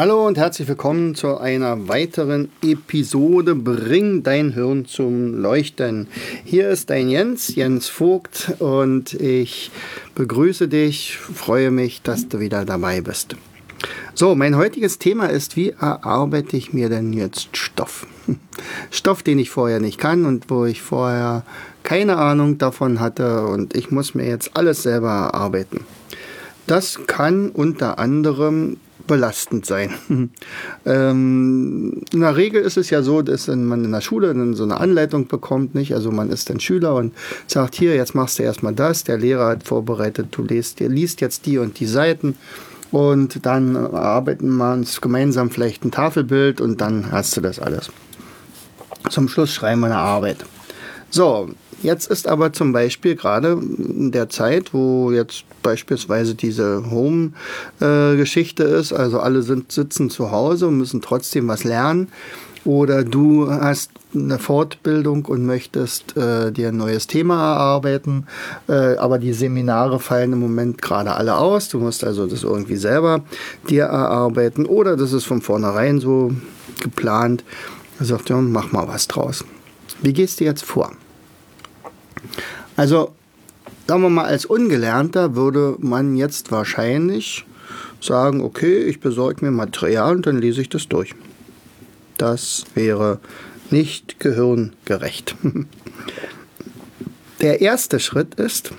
Hallo 0.00 0.26
und 0.26 0.38
herzlich 0.38 0.66
willkommen 0.66 1.14
zu 1.14 1.36
einer 1.36 1.86
weiteren 1.86 2.50
Episode 2.62 3.54
Bring 3.54 4.22
dein 4.22 4.54
Hirn 4.54 4.86
zum 4.86 5.34
Leuchten. 5.34 6.08
Hier 6.42 6.70
ist 6.70 6.88
dein 6.88 7.10
Jens, 7.10 7.54
Jens 7.54 7.90
Vogt 7.90 8.54
und 8.60 9.12
ich 9.12 9.70
begrüße 10.14 10.68
dich, 10.68 11.18
freue 11.18 11.70
mich, 11.70 12.00
dass 12.00 12.28
du 12.28 12.40
wieder 12.40 12.64
dabei 12.64 13.02
bist. 13.02 13.36
So, 14.14 14.34
mein 14.34 14.56
heutiges 14.56 14.98
Thema 14.98 15.26
ist, 15.26 15.56
wie 15.56 15.74
erarbeite 15.78 16.56
ich 16.56 16.72
mir 16.72 16.88
denn 16.88 17.12
jetzt 17.12 17.54
Stoff? 17.54 18.06
Stoff, 18.90 19.22
den 19.22 19.38
ich 19.38 19.50
vorher 19.50 19.80
nicht 19.80 19.98
kann 19.98 20.24
und 20.24 20.48
wo 20.48 20.64
ich 20.64 20.80
vorher 20.80 21.44
keine 21.82 22.16
Ahnung 22.16 22.56
davon 22.56 23.00
hatte 23.00 23.46
und 23.46 23.76
ich 23.76 23.90
muss 23.90 24.14
mir 24.14 24.26
jetzt 24.26 24.56
alles 24.56 24.82
selber 24.82 25.10
erarbeiten. 25.10 25.84
Das 26.66 27.06
kann 27.06 27.50
unter 27.50 27.98
anderem 27.98 28.78
belastend 29.06 29.66
sein. 29.66 29.94
ähm, 30.86 32.02
in 32.12 32.20
der 32.20 32.36
Regel 32.36 32.62
ist 32.62 32.76
es 32.76 32.90
ja 32.90 33.02
so, 33.02 33.22
dass 33.22 33.48
man 33.48 33.84
in 33.84 33.92
der 33.92 34.00
Schule 34.00 34.28
dann 34.28 34.54
so 34.54 34.64
eine 34.64 34.78
Anleitung 34.78 35.26
bekommt, 35.26 35.74
nicht? 35.74 35.94
Also 35.94 36.10
man 36.10 36.30
ist 36.30 36.50
dann 36.50 36.60
Schüler 36.60 36.94
und 36.94 37.14
sagt, 37.46 37.74
hier, 37.74 37.94
jetzt 37.94 38.14
machst 38.14 38.38
du 38.38 38.42
erstmal 38.42 38.74
das, 38.74 39.04
der 39.04 39.18
Lehrer 39.18 39.48
hat 39.48 39.64
vorbereitet, 39.64 40.28
du 40.30 40.42
liest, 40.42 40.80
liest 40.80 41.20
jetzt 41.20 41.46
die 41.46 41.58
und 41.58 41.80
die 41.80 41.86
Seiten 41.86 42.36
und 42.90 43.46
dann 43.46 43.76
arbeiten 43.76 44.56
wir 44.56 44.72
uns 44.72 45.00
gemeinsam 45.00 45.50
vielleicht 45.50 45.84
ein 45.84 45.90
Tafelbild 45.90 46.60
und 46.60 46.80
dann 46.80 47.12
hast 47.12 47.36
du 47.36 47.40
das 47.40 47.58
alles. 47.58 47.90
Zum 49.08 49.28
Schluss 49.28 49.52
schreiben 49.52 49.80
wir 49.80 49.86
eine 49.86 49.96
Arbeit. 49.96 50.38
So, 51.10 51.50
Jetzt 51.82 52.10
ist 52.10 52.28
aber 52.28 52.52
zum 52.52 52.72
Beispiel 52.72 53.16
gerade 53.16 53.52
in 53.52 54.12
der 54.12 54.28
Zeit, 54.28 54.74
wo 54.74 55.10
jetzt 55.12 55.44
beispielsweise 55.62 56.34
diese 56.34 56.90
Home-Geschichte 56.90 58.64
ist, 58.64 58.92
also 58.92 59.20
alle 59.20 59.42
sind, 59.42 59.72
sitzen 59.72 60.10
zu 60.10 60.30
Hause 60.30 60.68
und 60.68 60.76
müssen 60.76 61.00
trotzdem 61.00 61.48
was 61.48 61.64
lernen, 61.64 62.08
oder 62.64 63.04
du 63.04 63.50
hast 63.50 63.90
eine 64.14 64.38
Fortbildung 64.38 65.24
und 65.24 65.46
möchtest 65.46 66.16
äh, 66.16 66.52
dir 66.52 66.68
ein 66.68 66.76
neues 66.76 67.06
Thema 67.06 67.52
erarbeiten, 67.52 68.26
äh, 68.68 68.96
aber 68.96 69.18
die 69.18 69.32
Seminare 69.32 69.98
fallen 70.00 70.34
im 70.34 70.40
Moment 70.40 70.82
gerade 70.82 71.14
alle 71.14 71.36
aus. 71.36 71.68
Du 71.68 71.78
musst 71.78 72.04
also 72.04 72.26
das 72.26 72.42
irgendwie 72.42 72.76
selber 72.76 73.22
dir 73.68 73.84
erarbeiten 73.84 74.66
oder 74.66 74.96
das 74.96 75.12
ist 75.12 75.24
von 75.24 75.40
vornherein 75.40 76.00
so 76.00 76.32
geplant. 76.82 77.44
Er 77.98 78.06
sagt, 78.06 78.28
ja, 78.28 78.36
mach 78.36 78.72
mal 78.72 78.88
was 78.88 79.08
draus. 79.08 79.44
Wie 80.02 80.12
gehst 80.12 80.40
du 80.40 80.44
jetzt 80.44 80.64
vor? 80.64 80.92
Also, 82.76 83.14
sagen 83.86 84.02
wir 84.02 84.10
mal, 84.10 84.24
als 84.24 84.44
Ungelernter 84.44 85.34
würde 85.34 85.76
man 85.78 86.16
jetzt 86.16 86.50
wahrscheinlich 86.50 87.44
sagen, 88.00 88.40
okay, 88.40 88.84
ich 88.84 89.00
besorge 89.00 89.44
mir 89.44 89.50
Material 89.50 90.16
und 90.16 90.26
dann 90.26 90.40
lese 90.40 90.62
ich 90.62 90.68
das 90.68 90.88
durch. 90.88 91.14
Das 92.16 92.64
wäre 92.74 93.18
nicht 93.70 94.20
gehirngerecht. 94.20 95.36
Der 97.40 97.60
erste 97.62 98.00
Schritt 98.00 98.34
ist, 98.34 98.72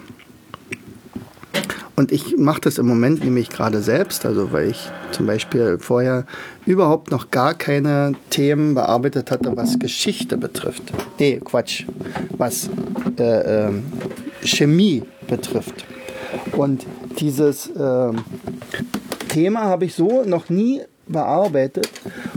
und 2.01 2.11
ich 2.11 2.35
mache 2.35 2.61
das 2.61 2.79
im 2.79 2.87
Moment 2.87 3.23
nämlich 3.23 3.49
gerade 3.49 3.79
selbst, 3.83 4.25
also 4.25 4.51
weil 4.51 4.71
ich 4.71 4.89
zum 5.11 5.27
Beispiel 5.27 5.77
vorher 5.79 6.25
überhaupt 6.65 7.11
noch 7.11 7.29
gar 7.29 7.53
keine 7.53 8.13
Themen 8.31 8.73
bearbeitet 8.73 9.29
hatte, 9.29 9.55
was 9.55 9.77
Geschichte 9.77 10.35
betrifft. 10.35 10.91
Nee, 11.19 11.39
Quatsch, 11.45 11.85
was 12.35 12.71
äh, 13.19 13.67
äh, 13.67 13.71
Chemie 14.43 15.03
betrifft. 15.27 15.85
Und 16.53 16.87
dieses 17.19 17.67
äh, 17.67 18.13
Thema 19.29 19.65
habe 19.65 19.85
ich 19.85 19.93
so 19.93 20.23
noch 20.23 20.49
nie 20.49 20.81
bearbeitet 21.07 21.87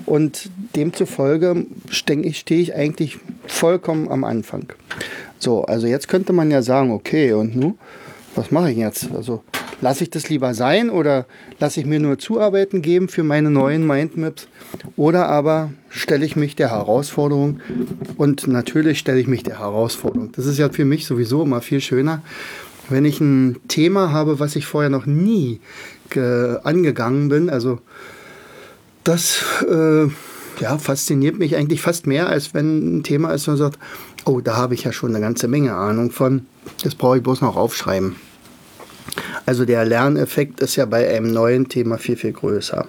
und 0.05 0.51
demzufolge 0.77 1.65
stehe 1.89 2.21
ich 2.61 2.75
eigentlich 2.75 3.19
vollkommen 3.47 4.11
am 4.11 4.25
Anfang. 4.25 4.67
So, 5.39 5.65
also 5.65 5.87
jetzt 5.87 6.09
könnte 6.09 6.35
man 6.35 6.51
ja 6.51 6.61
sagen, 6.61 6.91
okay, 6.91 7.33
und 7.33 7.57
nun, 7.57 7.79
was 8.35 8.51
mache 8.51 8.71
ich 8.71 8.77
jetzt? 8.77 9.11
Also 9.13 9.43
Lasse 9.85 10.05
ich 10.05 10.11
das 10.11 10.31
lieber 10.31 10.55
sein 10.55 10.89
oder 10.89 11.27
lasse 11.59 11.81
ich 11.81 11.87
mir 11.87 12.01
nur 12.01 12.19
Zuarbeiten 12.19 12.81
geben 12.81 13.09
für 13.09 13.23
meine 13.23 13.51
neuen 13.51 13.87
Mindmaps? 13.87 14.49
Oder 14.97 15.29
aber 15.29 15.73
stelle 15.91 16.25
ich 16.25 16.37
mich 16.37 16.57
der 16.57 16.71
Herausforderung 16.71 17.61
und 18.17 18.47
natürlich 18.47 18.99
stelle 18.99 19.21
ich 19.21 19.27
mich 19.27 19.43
der 19.43 19.59
Herausforderung. 19.59 20.33
Das 20.33 20.47
ist 20.47 20.59
ja 20.59 20.71
für 20.71 20.87
mich 20.87 21.07
sowieso 21.07 21.43
immer 21.43 21.61
viel 21.61 21.83
schöner, 21.83 22.23
wenn 22.89 23.05
ich 23.05 23.21
ein 23.21 23.57
Thema 23.69 24.11
habe, 24.11 24.41
was 24.41 24.57
ich 24.57 24.65
vorher 24.65 24.91
noch 24.91 25.05
nie 25.05 25.61
angegangen 26.15 27.29
bin. 27.29 27.51
Also 27.51 27.81
das 29.03 29.45
äh, 29.69 30.07
ja, 30.63 30.79
fasziniert 30.79 31.39
mich 31.39 31.57
eigentlich 31.57 31.83
fast 31.83 32.07
mehr, 32.07 32.29
als 32.29 32.55
wenn 32.55 32.99
ein 32.99 33.03
Thema 33.03 33.33
ist, 33.33 33.49
wo 33.49 33.51
man 33.51 33.59
sagt, 33.59 33.79
oh, 34.25 34.41
da 34.41 34.57
habe 34.57 34.73
ich 34.73 34.85
ja 34.85 34.93
schon 34.93 35.11
eine 35.11 35.21
ganze 35.21 35.47
Menge 35.49 35.75
Ahnung 35.75 36.11
von. 36.11 36.47
Das 36.83 36.95
brauche 36.95 37.19
ich 37.19 37.23
bloß 37.23 37.41
noch 37.43 37.57
aufschreiben. 37.57 38.17
Also 39.47 39.65
der 39.65 39.85
Lerneffekt 39.85 40.61
ist 40.61 40.77
ja 40.77 40.87
bei 40.87 41.09
einem 41.09 41.33
neuen 41.33 41.69
Thema 41.69 41.99
viel, 41.99 42.17
viel 42.17 42.33
größer. 42.33 42.87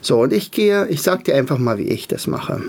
So, 0.00 0.20
und 0.20 0.32
ich 0.32 0.50
gehe, 0.50 0.86
ich 0.88 1.02
sage 1.02 1.24
dir 1.24 1.34
einfach 1.34 1.58
mal, 1.58 1.78
wie 1.78 1.88
ich 1.88 2.06
das 2.06 2.26
mache. 2.26 2.62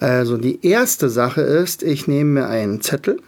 Also 0.00 0.36
die 0.36 0.66
erste 0.66 1.08
Sache 1.08 1.42
ist, 1.42 1.84
ich 1.84 2.08
nehme 2.08 2.40
mir 2.40 2.48
einen 2.48 2.80
Zettel, 2.80 3.20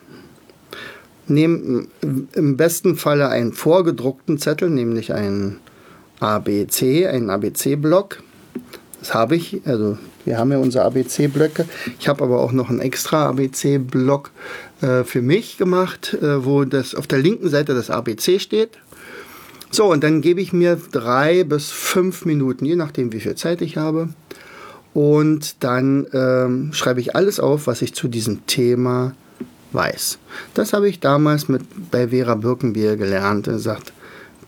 nehme 1.29 1.87
im 2.35 2.57
besten 2.57 2.97
Falle 2.97 3.29
einen 3.29 3.53
vorgedruckten 3.53 4.39
Zettel, 4.39 4.71
nämlich 4.71 5.13
einen 5.13 5.61
ABC, 6.19 7.07
einen 7.07 7.31
ABC-Block. 7.31 8.23
Das 8.99 9.15
habe 9.15 9.37
ich, 9.37 9.61
also 9.67 9.99
wir 10.25 10.39
haben 10.39 10.51
ja 10.51 10.59
unsere 10.59 10.85
ABC-Blöcke. 10.85 11.67
Ich 12.01 12.09
habe 12.09 12.25
aber 12.25 12.41
auch 12.41 12.53
noch 12.53 12.71
einen 12.71 12.81
extra 12.81 13.29
ABC-Block 13.29 14.31
äh, 14.85 15.05
für 15.05 15.23
mich 15.23 15.57
gemacht, 15.57 16.15
äh, 16.15 16.45
wo 16.45 16.65
das 16.65 16.95
auf 16.95 17.07
der 17.07 17.19
linken 17.19 17.49
Seite 17.49 17.75
das 17.75 17.89
ABC 17.89 18.39
steht. 18.39 18.71
So, 19.71 19.91
und 19.91 20.05
dann 20.05 20.21
gebe 20.21 20.43
ich 20.43 20.53
mir 20.53 20.79
drei 20.93 21.43
bis 21.43 21.71
fünf 21.71 22.27
Minuten, 22.27 22.67
je 22.67 22.77
nachdem, 22.77 23.13
wie 23.13 23.21
viel 23.21 23.35
Zeit 23.35 23.63
ich 23.63 23.79
habe. 23.79 24.11
Und 24.93 25.65
dann 25.65 26.07
ähm, 26.13 26.73
schreibe 26.75 27.01
ich 27.01 27.17
alles 27.17 27.41
auf, 27.41 27.67
was 27.67 27.83
ich 27.83 27.95
zu 27.95 28.09
diesem 28.09 28.47
Thema 28.47 29.15
weiß. 29.73 30.19
Das 30.53 30.75
habe 30.75 30.89
ich 30.89 31.01
damals 31.01 31.49
mit, 31.49 31.63
bei 31.91 32.09
Vera 32.09 32.35
Birkenbier 32.35 32.97
gelernt. 32.97 33.49
Er 33.49 33.59
sagt, 33.59 33.93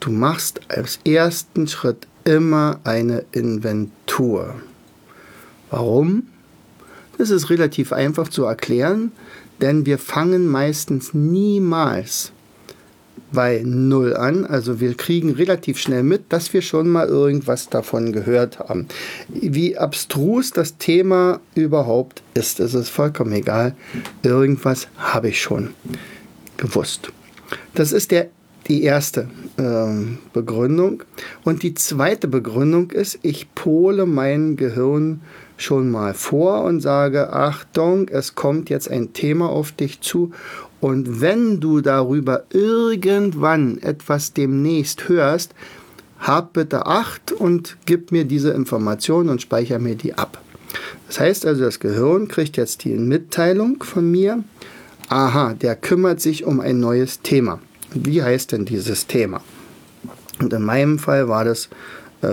du 0.01 0.11
machst 0.11 0.61
als 0.69 1.01
ersten 1.05 1.67
Schritt 1.67 2.07
immer 2.25 2.79
eine 2.85 3.25
Inventur. 3.33 4.55
Warum? 5.71 6.25
Das 7.19 7.31
ist 7.31 7.51
relativ 7.51 7.93
einfach 7.93 8.29
zu 8.29 8.45
erklären, 8.45 9.13
denn 9.61 9.87
wir 9.87 9.99
fangen 9.99 10.47
meistens 10.47 11.15
niemals 11.15 12.33
bei 13.33 13.63
Null 13.65 14.17
an. 14.17 14.45
Also 14.45 14.81
wir 14.81 14.95
kriegen 14.95 15.31
relativ 15.31 15.79
schnell 15.79 16.03
mit, 16.03 16.25
dass 16.33 16.53
wir 16.53 16.63
schon 16.63 16.89
mal 16.89 17.09
irgendwas 17.09 17.69
davon 17.69 18.13
gehört 18.13 18.59
haben. 18.59 18.87
Wie 19.29 19.77
abstrus 19.77 20.51
das 20.51 20.77
Thema 20.79 21.41
überhaupt 21.55 22.23
ist, 22.35 22.61
ist 22.61 22.75
es 22.75 22.89
vollkommen 22.89 23.33
egal. 23.33 23.75
Irgendwas 24.23 24.89
habe 24.97 25.29
ich 25.29 25.41
schon 25.41 25.71
gewusst. 26.57 27.13
Das 27.75 27.93
ist 27.93 28.11
der, 28.11 28.29
die 28.69 28.83
erste 28.83 29.29
äh, 29.57 30.17
Begründung. 30.33 31.03
Und 31.45 31.63
die 31.63 31.75
zweite 31.75 32.29
Begründung 32.29 32.91
ist, 32.91 33.19
ich 33.23 33.55
pole 33.55 34.07
mein 34.07 34.57
Gehirn 34.57 35.21
schon 35.57 35.91
mal 35.91 36.15
vor 36.15 36.65
und 36.65 36.81
sage, 36.81 37.33
Achtung, 37.33 38.09
es 38.09 38.35
kommt 38.35 38.71
jetzt 38.71 38.91
ein 38.91 39.13
Thema 39.13 39.49
auf 39.49 39.73
dich 39.73 40.01
zu 40.01 40.33
und 40.81 41.21
wenn 41.21 41.61
du 41.61 41.81
darüber 41.81 42.45
irgendwann 42.51 43.79
etwas 43.79 44.33
demnächst 44.33 45.09
hörst, 45.09 45.55
hab 46.19 46.53
bitte 46.53 46.87
Acht 46.87 47.33
und 47.33 47.77
gib 47.87 48.13
mir 48.13 48.25
diese 48.25 48.51
Information 48.51 49.29
und 49.29 49.43
speicher 49.43 49.79
mir 49.79 49.95
die 49.95 50.15
ab. 50.15 50.41
Das 51.09 51.21
heißt 51.21 51.47
also, 51.47 51.65
das 51.65 51.81
Gehirn 51.81 52.29
kriegt 52.29 52.57
jetzt 52.57 52.85
die 52.85 52.95
Mitteilung 52.95 53.83
von 53.83 54.11
mir, 54.11 54.43
aha, 55.09 55.55
der 55.55 55.77
kümmert 55.77 56.21
sich 56.21 56.45
um 56.45 56.61
ein 56.61 56.81
neues 56.81 57.21
Thema. 57.21 57.61
Wie 57.95 58.23
heißt 58.23 58.53
denn 58.53 58.65
dieses 58.65 59.07
Thema? 59.07 59.41
Und 60.41 60.53
in 60.53 60.63
meinem 60.63 60.99
Fall 60.99 61.29
war 61.29 61.45
das, 61.45 61.69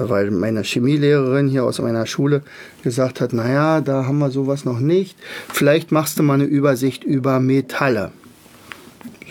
weil 0.10 0.32
meine 0.32 0.64
Chemielehrerin 0.64 1.48
hier 1.48 1.64
aus 1.64 1.80
meiner 1.80 2.06
Schule 2.06 2.42
gesagt 2.84 3.22
hat, 3.22 3.34
naja, 3.34 3.82
da 3.82 4.06
haben 4.06 4.20
wir 4.20 4.32
sowas 4.32 4.66
noch 4.66 4.80
nicht. 4.80 5.18
Vielleicht 5.52 5.92
machst 5.92 6.20
du 6.20 6.24
mal 6.24 6.36
eine 6.36 6.46
Übersicht 6.46 7.04
über 7.04 7.40
Metalle. 7.40 8.12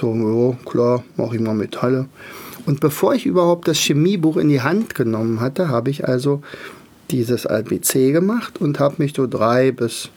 So, 0.00 0.14
ja, 0.14 0.70
klar, 0.70 1.04
mache 1.16 1.36
ich 1.36 1.42
mal 1.42 1.54
Metalle. 1.54 2.06
Und 2.66 2.80
bevor 2.80 3.14
ich 3.14 3.26
überhaupt 3.26 3.68
das 3.68 3.78
Chemiebuch 3.78 4.36
in 4.36 4.48
die 4.48 4.62
Hand 4.62 4.94
genommen 4.94 5.40
hatte, 5.40 5.68
habe 5.68 5.90
ich 5.90 6.06
also 6.06 6.42
dieses 7.10 7.46
ABC 7.46 8.12
gemacht 8.12 8.60
und 8.60 8.78
habe 8.78 8.96
mich 8.98 9.14
so 9.14 9.26
drei 9.26 9.72
bis 9.72 10.10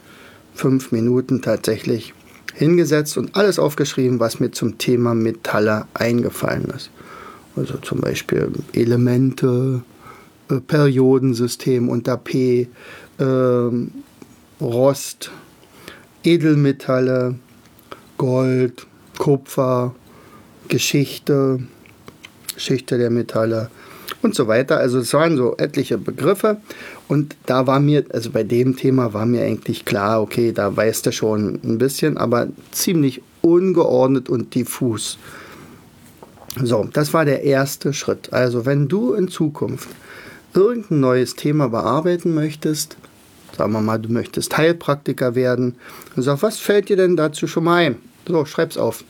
fünf 0.54 0.92
Minuten 0.92 1.42
tatsächlich 1.42 2.14
hingesetzt 2.54 3.18
und 3.18 3.36
alles 3.36 3.60
aufgeschrieben, 3.60 4.20
was 4.20 4.40
mir 4.40 4.52
zum 4.52 4.78
Thema 4.78 5.14
Metalle 5.14 5.86
eingefallen 5.94 6.72
ist. 6.76 6.90
Also 7.56 7.78
zum 7.78 8.00
Beispiel 8.00 8.52
Elemente, 8.74 9.82
äh, 10.50 10.60
Periodensystem 10.60 11.90
unter 11.90 12.18
P, 12.18 12.68
äh, 13.18 13.24
Rost, 14.62 15.32
Edelmetalle, 16.24 17.36
Gold, 18.18 18.88
Kupfer, 19.18 19.94
Geschichte, 20.68 21.60
Geschichte 22.54 22.98
der 22.98 23.10
Metalle 23.10 23.70
und 24.22 24.36
so 24.36 24.48
weiter. 24.48 24.78
Also 24.78 25.00
es 25.00 25.14
waren 25.14 25.38
so 25.38 25.56
etliche 25.58 25.98
Begriffe 25.98 26.58
und 27.08 27.36
da 27.46 27.68
war 27.68 27.80
mir, 27.80 28.06
also 28.12 28.32
bei 28.32 28.44
dem 28.44 28.76
Thema 28.76 29.14
war 29.14 29.26
mir 29.26 29.44
eigentlich 29.44 29.86
klar, 29.86 30.22
okay, 30.22 30.52
da 30.52 30.76
weißt 30.76 31.06
du 31.06 31.12
schon 31.12 31.60
ein 31.64 31.78
bisschen, 31.78 32.18
aber 32.18 32.48
ziemlich 32.72 33.22
ungeordnet 33.42 34.30
und 34.30 34.56
diffus. 34.56 35.18
So, 36.64 36.88
das 36.92 37.14
war 37.14 37.26
der 37.26 37.44
erste 37.44 37.94
Schritt. 37.94 38.32
Also 38.32 38.66
wenn 38.66 38.88
du 38.88 39.14
in 39.14 39.28
Zukunft 39.28 39.90
irgendein 40.56 41.02
neues 41.02 41.36
Thema 41.36 41.70
bearbeiten 41.70 42.34
möchtest, 42.34 42.98
sagen 43.56 43.74
wir 43.74 43.82
mal, 43.82 44.00
du 44.00 44.12
möchtest 44.12 44.58
Heilpraktiker 44.58 45.36
werden, 45.36 45.76
dann 46.16 46.24
sag, 46.24 46.42
was 46.42 46.58
fällt 46.58 46.90
dir 46.90 46.98
denn 46.98 47.16
dazu 47.16 47.48
schon 47.48 47.66
mal 47.66 47.86
ein? 47.86 47.96
So, 48.28 48.46
schreib's 48.46 48.78
auf. 48.78 49.04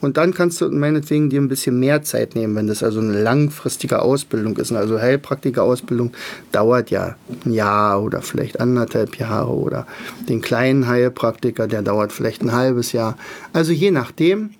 Und 0.00 0.16
dann 0.16 0.32
kannst 0.32 0.60
du 0.62 0.70
meinetwegen 0.70 1.28
dir 1.28 1.40
ein 1.40 1.48
bisschen 1.48 1.78
mehr 1.78 2.02
Zeit 2.02 2.34
nehmen, 2.34 2.56
wenn 2.56 2.66
das 2.66 2.82
also 2.82 3.00
eine 3.00 3.22
langfristige 3.22 4.00
Ausbildung 4.00 4.56
ist. 4.56 4.72
Also 4.72 4.98
Heilpraktiker-Ausbildung 4.98 6.12
dauert 6.52 6.90
ja 6.90 7.16
ein 7.44 7.52
Jahr 7.52 8.02
oder 8.02 8.22
vielleicht 8.22 8.60
anderthalb 8.60 9.16
Jahre 9.16 9.52
oder 9.52 9.86
den 10.28 10.40
kleinen 10.40 10.86
Heilpraktiker, 10.86 11.66
der 11.66 11.82
dauert 11.82 12.12
vielleicht 12.12 12.42
ein 12.42 12.52
halbes 12.52 12.92
Jahr. 12.92 13.18
Also 13.52 13.72
je 13.72 13.90
nachdem, 13.90 14.50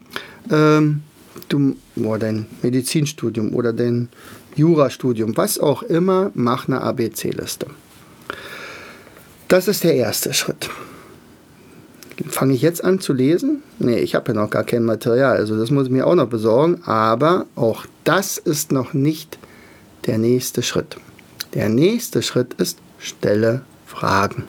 ähm, 0.50 1.02
du, 1.48 1.76
oder 1.96 2.18
dein 2.18 2.46
Medizinstudium 2.62 3.54
oder 3.54 3.72
dein 3.72 4.08
Jurastudium, 4.60 5.36
was 5.36 5.58
auch 5.58 5.82
immer, 5.82 6.30
mach 6.34 6.68
eine 6.68 6.82
ABC-Liste. 6.82 7.66
Das 9.48 9.66
ist 9.68 9.84
der 9.84 9.94
erste 9.94 10.32
Schritt. 10.32 10.68
Fange 12.28 12.52
ich 12.52 12.60
jetzt 12.60 12.84
an 12.84 13.00
zu 13.00 13.14
lesen? 13.14 13.62
Nee, 13.78 13.98
ich 13.98 14.14
habe 14.14 14.32
ja 14.32 14.40
noch 14.40 14.50
gar 14.50 14.64
kein 14.64 14.84
Material, 14.84 15.38
also 15.38 15.58
das 15.58 15.70
muss 15.70 15.86
ich 15.86 15.92
mir 15.92 16.06
auch 16.06 16.14
noch 16.14 16.28
besorgen. 16.28 16.82
Aber 16.84 17.46
auch 17.56 17.86
das 18.04 18.36
ist 18.36 18.72
noch 18.72 18.92
nicht 18.92 19.38
der 20.06 20.18
nächste 20.18 20.62
Schritt. 20.62 20.96
Der 21.54 21.68
nächste 21.68 22.22
Schritt 22.22 22.54
ist, 22.54 22.78
stelle 22.98 23.62
Fragen. 23.86 24.44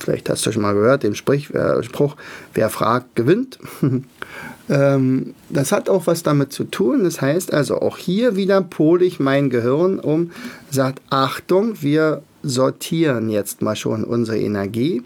Vielleicht 0.00 0.28
hast 0.28 0.44
du 0.44 0.52
schon 0.52 0.62
mal 0.62 0.74
gehört, 0.74 1.04
den 1.04 1.12
äh, 1.12 1.82
Spruch, 1.82 2.16
wer 2.54 2.70
fragt, 2.70 3.14
gewinnt. 3.14 3.58
ähm, 4.68 5.34
das 5.48 5.72
hat 5.72 5.88
auch 5.88 6.06
was 6.06 6.22
damit 6.22 6.52
zu 6.52 6.64
tun. 6.64 7.04
Das 7.04 7.20
heißt 7.20 7.52
also, 7.52 7.80
auch 7.80 7.96
hier 7.98 8.36
wieder 8.36 8.60
pole 8.60 9.04
ich 9.04 9.20
mein 9.20 9.50
Gehirn 9.50 9.98
um, 9.98 10.30
sagt, 10.70 11.00
Achtung, 11.10 11.82
wir 11.82 12.22
sortieren 12.42 13.30
jetzt 13.30 13.62
mal 13.62 13.76
schon 13.76 14.04
unsere 14.04 14.38
Energie 14.38 15.02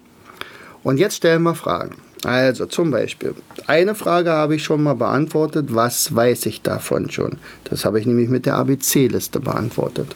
und 0.83 0.99
jetzt 0.99 1.17
stellen 1.17 1.43
wir 1.43 1.55
Fragen. 1.55 1.97
Also 2.25 2.67
zum 2.67 2.93
Beispiel, 2.93 3.35
eine 3.67 3.97
Frage 3.97 4.31
habe 4.31 4.55
ich 4.55 4.63
schon 4.63 4.83
mal 4.83 4.95
beantwortet, 4.95 5.75
was 5.75 6.15
weiß 6.15 6.47
ich 6.47 6.63
davon 6.63 7.11
schon? 7.11 7.39
Das 7.65 7.85
habe 7.85 7.99
ich 7.99 8.07
nämlich 8.07 8.29
mit 8.29 8.47
der 8.47 8.55
ABC-Liste 8.55 9.41
beantwortet. 9.41 10.15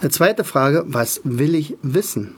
Eine 0.00 0.10
zweite 0.10 0.42
Frage, 0.42 0.84
was 0.86 1.20
will 1.22 1.54
ich 1.54 1.76
wissen? 1.82 2.34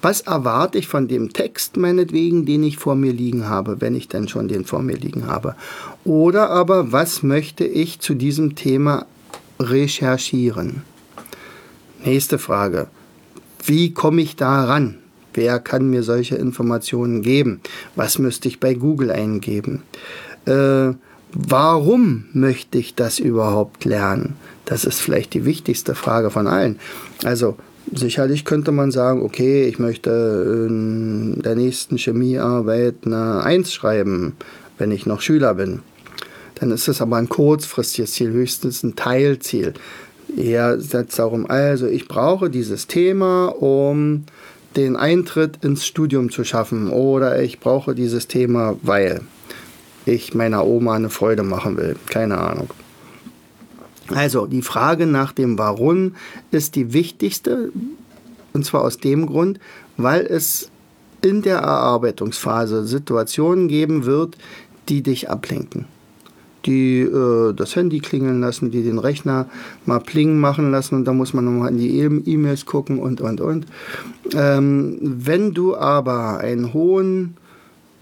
Was 0.00 0.20
erwarte 0.20 0.78
ich 0.78 0.86
von 0.86 1.08
dem 1.08 1.32
Text 1.32 1.76
meinetwegen, 1.76 2.46
den 2.46 2.62
ich 2.62 2.78
vor 2.78 2.94
mir 2.94 3.12
liegen 3.12 3.48
habe, 3.48 3.80
wenn 3.80 3.96
ich 3.96 4.08
denn 4.08 4.28
schon 4.28 4.46
den 4.48 4.64
vor 4.64 4.80
mir 4.80 4.96
liegen 4.96 5.26
habe? 5.26 5.56
Oder 6.04 6.50
aber, 6.50 6.92
was 6.92 7.22
möchte 7.22 7.64
ich 7.64 7.98
zu 8.00 8.14
diesem 8.14 8.54
Thema 8.54 9.06
recherchieren? 9.58 10.82
Nächste 12.04 12.38
Frage, 12.38 12.86
wie 13.64 13.92
komme 13.92 14.22
ich 14.22 14.36
da 14.36 14.64
ran? 14.64 14.98
Wer 15.34 15.58
kann 15.58 15.90
mir 15.90 16.02
solche 16.02 16.36
Informationen 16.36 17.22
geben? 17.22 17.60
Was 17.96 18.18
müsste 18.18 18.48
ich 18.48 18.60
bei 18.60 18.74
Google 18.74 19.10
eingeben? 19.10 19.82
Äh, 20.46 20.94
warum 21.32 22.24
möchte 22.32 22.78
ich 22.78 22.94
das 22.94 23.18
überhaupt 23.18 23.84
lernen? 23.84 24.36
Das 24.64 24.84
ist 24.84 25.00
vielleicht 25.00 25.34
die 25.34 25.44
wichtigste 25.44 25.94
Frage 25.94 26.30
von 26.30 26.46
allen. 26.46 26.78
Also 27.24 27.56
sicherlich 27.92 28.44
könnte 28.44 28.72
man 28.72 28.90
sagen, 28.90 29.22
okay, 29.22 29.66
ich 29.66 29.78
möchte 29.78 30.66
in 30.68 31.40
der 31.42 31.54
nächsten 31.54 31.96
Chemiearbeit 31.96 32.94
eine 33.04 33.42
Eins 33.42 33.72
schreiben, 33.72 34.36
wenn 34.78 34.90
ich 34.90 35.06
noch 35.06 35.20
Schüler 35.20 35.54
bin. 35.54 35.80
Dann 36.56 36.70
ist 36.70 36.88
es 36.88 37.00
aber 37.00 37.16
ein 37.16 37.28
kurzfristiges 37.28 38.12
Ziel, 38.12 38.30
höchstens 38.30 38.82
ein 38.82 38.96
Teilziel. 38.96 39.74
Er 40.36 40.80
setzt 40.80 41.18
darum, 41.18 41.46
also 41.48 41.86
ich 41.86 42.08
brauche 42.08 42.50
dieses 42.50 42.86
Thema, 42.86 43.46
um 43.46 44.24
den 44.76 44.96
Eintritt 44.96 45.64
ins 45.64 45.86
Studium 45.86 46.30
zu 46.30 46.44
schaffen 46.44 46.90
oder 46.90 47.42
ich 47.42 47.60
brauche 47.60 47.94
dieses 47.94 48.28
Thema, 48.28 48.76
weil 48.82 49.22
ich 50.04 50.34
meiner 50.34 50.66
Oma 50.66 50.94
eine 50.94 51.10
Freude 51.10 51.42
machen 51.42 51.76
will. 51.76 51.96
Keine 52.06 52.38
Ahnung. 52.38 52.68
Also 54.14 54.46
die 54.46 54.62
Frage 54.62 55.06
nach 55.06 55.32
dem 55.32 55.58
Warum 55.58 56.14
ist 56.50 56.76
die 56.76 56.92
wichtigste 56.92 57.72
und 58.52 58.64
zwar 58.64 58.82
aus 58.82 58.98
dem 58.98 59.26
Grund, 59.26 59.60
weil 59.96 60.22
es 60.22 60.70
in 61.20 61.42
der 61.42 61.58
Erarbeitungsphase 61.58 62.86
Situationen 62.86 63.68
geben 63.68 64.04
wird, 64.04 64.38
die 64.88 65.02
dich 65.02 65.28
ablenken 65.28 65.86
die 66.66 67.00
äh, 67.00 67.52
das 67.54 67.76
Handy 67.76 68.00
klingeln 68.00 68.40
lassen, 68.40 68.70
die 68.70 68.82
den 68.82 68.98
Rechner 68.98 69.46
mal 69.86 70.00
plingen 70.00 70.38
machen 70.38 70.70
lassen 70.70 70.96
und 70.96 71.04
da 71.06 71.12
muss 71.12 71.32
man 71.32 71.44
nochmal 71.44 71.70
in 71.70 71.78
die 71.78 71.98
e- 71.98 72.22
E-Mails 72.26 72.66
gucken 72.66 72.98
und, 72.98 73.20
und, 73.20 73.40
und. 73.40 73.66
Ähm, 74.34 74.98
wenn 75.00 75.54
du 75.54 75.76
aber 75.76 76.38
einen 76.38 76.72
hohen 76.72 77.36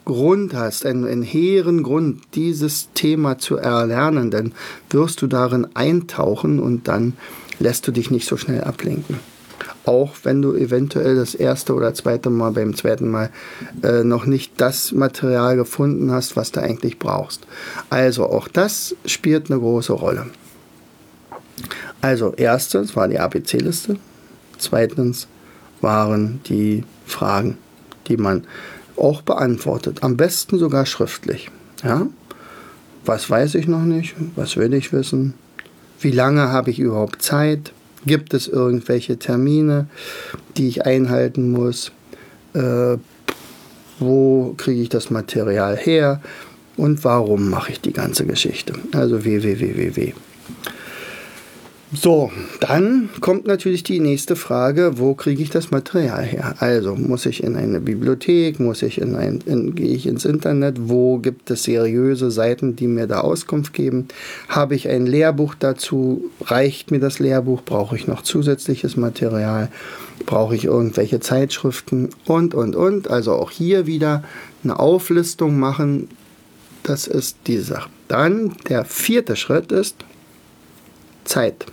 Grund 0.06 0.54
hast, 0.54 0.86
einen, 0.86 1.04
einen 1.04 1.22
hehren 1.22 1.82
Grund, 1.82 2.22
dieses 2.34 2.88
Thema 2.94 3.36
zu 3.36 3.56
erlernen, 3.56 4.30
dann 4.30 4.54
wirst 4.88 5.20
du 5.20 5.26
darin 5.26 5.66
eintauchen 5.74 6.58
und 6.58 6.88
dann 6.88 7.12
lässt 7.58 7.86
du 7.86 7.92
dich 7.92 8.10
nicht 8.10 8.26
so 8.26 8.38
schnell 8.38 8.64
ablenken 8.64 9.18
auch 9.86 10.16
wenn 10.24 10.42
du 10.42 10.54
eventuell 10.54 11.14
das 11.14 11.34
erste 11.34 11.72
oder 11.72 11.94
zweite 11.94 12.28
Mal 12.28 12.50
beim 12.50 12.74
zweiten 12.74 13.08
Mal 13.08 13.30
äh, 13.82 14.02
noch 14.02 14.26
nicht 14.26 14.60
das 14.60 14.92
Material 14.92 15.56
gefunden 15.56 16.10
hast, 16.10 16.36
was 16.36 16.52
du 16.52 16.60
eigentlich 16.60 16.98
brauchst. 16.98 17.46
Also 17.88 18.26
auch 18.26 18.48
das 18.48 18.96
spielt 19.06 19.50
eine 19.50 19.60
große 19.60 19.92
Rolle. 19.92 20.26
Also 22.00 22.34
erstens 22.36 22.96
war 22.96 23.08
die 23.08 23.18
ABC-Liste, 23.18 23.96
zweitens 24.58 25.28
waren 25.80 26.40
die 26.48 26.84
Fragen, 27.06 27.56
die 28.08 28.16
man 28.16 28.44
auch 28.98 29.22
beantwortet, 29.22 30.02
am 30.02 30.16
besten 30.16 30.58
sogar 30.58 30.86
schriftlich. 30.86 31.50
Ja? 31.82 32.06
Was 33.04 33.30
weiß 33.30 33.54
ich 33.54 33.68
noch 33.68 33.84
nicht? 33.84 34.14
Was 34.34 34.56
will 34.56 34.74
ich 34.74 34.92
wissen? 34.92 35.34
Wie 36.00 36.10
lange 36.10 36.50
habe 36.50 36.70
ich 36.70 36.78
überhaupt 36.78 37.22
Zeit? 37.22 37.72
Gibt 38.04 38.34
es 38.34 38.48
irgendwelche 38.48 39.18
Termine, 39.18 39.86
die 40.56 40.68
ich 40.68 40.86
einhalten 40.86 41.50
muss? 41.50 41.92
Äh, 42.54 42.98
wo 43.98 44.54
kriege 44.56 44.82
ich 44.82 44.88
das 44.88 45.10
Material 45.10 45.76
her? 45.76 46.20
Und 46.76 47.04
warum 47.04 47.48
mache 47.48 47.72
ich 47.72 47.80
die 47.80 47.92
ganze 47.92 48.26
Geschichte? 48.26 48.74
Also 48.92 49.24
www. 49.24 50.12
So, 51.92 52.32
dann 52.58 53.10
kommt 53.20 53.46
natürlich 53.46 53.84
die 53.84 54.00
nächste 54.00 54.34
Frage, 54.34 54.98
wo 54.98 55.14
kriege 55.14 55.40
ich 55.40 55.50
das 55.50 55.70
Material 55.70 56.24
her? 56.24 56.56
Also 56.58 56.96
muss 56.96 57.26
ich 57.26 57.44
in 57.44 57.54
eine 57.54 57.80
Bibliothek, 57.80 58.58
muss 58.58 58.82
ich 58.82 59.00
in 59.00 59.14
ein, 59.14 59.40
in, 59.46 59.76
gehe 59.76 59.94
ich 59.94 60.08
ins 60.08 60.24
Internet, 60.24 60.88
wo 60.88 61.18
gibt 61.18 61.48
es 61.48 61.62
seriöse 61.62 62.32
Seiten, 62.32 62.74
die 62.74 62.88
mir 62.88 63.06
da 63.06 63.20
Auskunft 63.20 63.72
geben? 63.72 64.08
Habe 64.48 64.74
ich 64.74 64.88
ein 64.88 65.06
Lehrbuch 65.06 65.54
dazu? 65.54 66.24
Reicht 66.40 66.90
mir 66.90 66.98
das 66.98 67.20
Lehrbuch? 67.20 67.62
Brauche 67.64 67.94
ich 67.94 68.08
noch 68.08 68.22
zusätzliches 68.22 68.96
Material? 68.96 69.68
Brauche 70.26 70.56
ich 70.56 70.64
irgendwelche 70.64 71.20
Zeitschriften? 71.20 72.10
Und, 72.24 72.52
und, 72.52 72.74
und. 72.74 73.08
Also 73.08 73.34
auch 73.34 73.52
hier 73.52 73.86
wieder 73.86 74.24
eine 74.64 74.80
Auflistung 74.80 75.56
machen, 75.60 76.08
das 76.82 77.06
ist 77.06 77.36
die 77.46 77.58
Sache. 77.58 77.90
Dann 78.08 78.56
der 78.68 78.84
vierte 78.84 79.36
Schritt 79.36 79.70
ist 79.70 80.04
Zeit. 81.26 81.66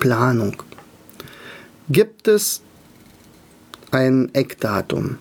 Planung. 0.00 0.56
Gibt 1.88 2.28
es 2.28 2.62
ein 3.90 4.30
Eckdatum? 4.34 5.18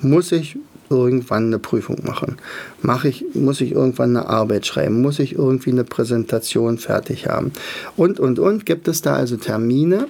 Muss 0.00 0.32
ich 0.32 0.58
irgendwann 0.90 1.46
eine 1.46 1.58
Prüfung 1.58 2.04
machen? 2.04 2.36
Mache 2.82 3.08
ich, 3.08 3.24
muss 3.34 3.60
ich 3.60 3.72
irgendwann 3.72 4.16
eine 4.16 4.28
Arbeit 4.28 4.66
schreiben? 4.66 5.00
Muss 5.02 5.18
ich 5.18 5.34
irgendwie 5.34 5.70
eine 5.70 5.84
Präsentation 5.84 6.78
fertig 6.78 7.26
haben? 7.26 7.52
Und, 7.96 8.20
und, 8.20 8.38
und. 8.38 8.66
Gibt 8.66 8.88
es 8.88 9.02
da 9.02 9.14
also 9.14 9.36
Termine? 9.36 10.08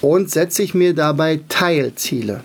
Und 0.00 0.30
setze 0.30 0.62
ich 0.62 0.74
mir 0.74 0.94
dabei 0.94 1.40
Teilziele? 1.48 2.42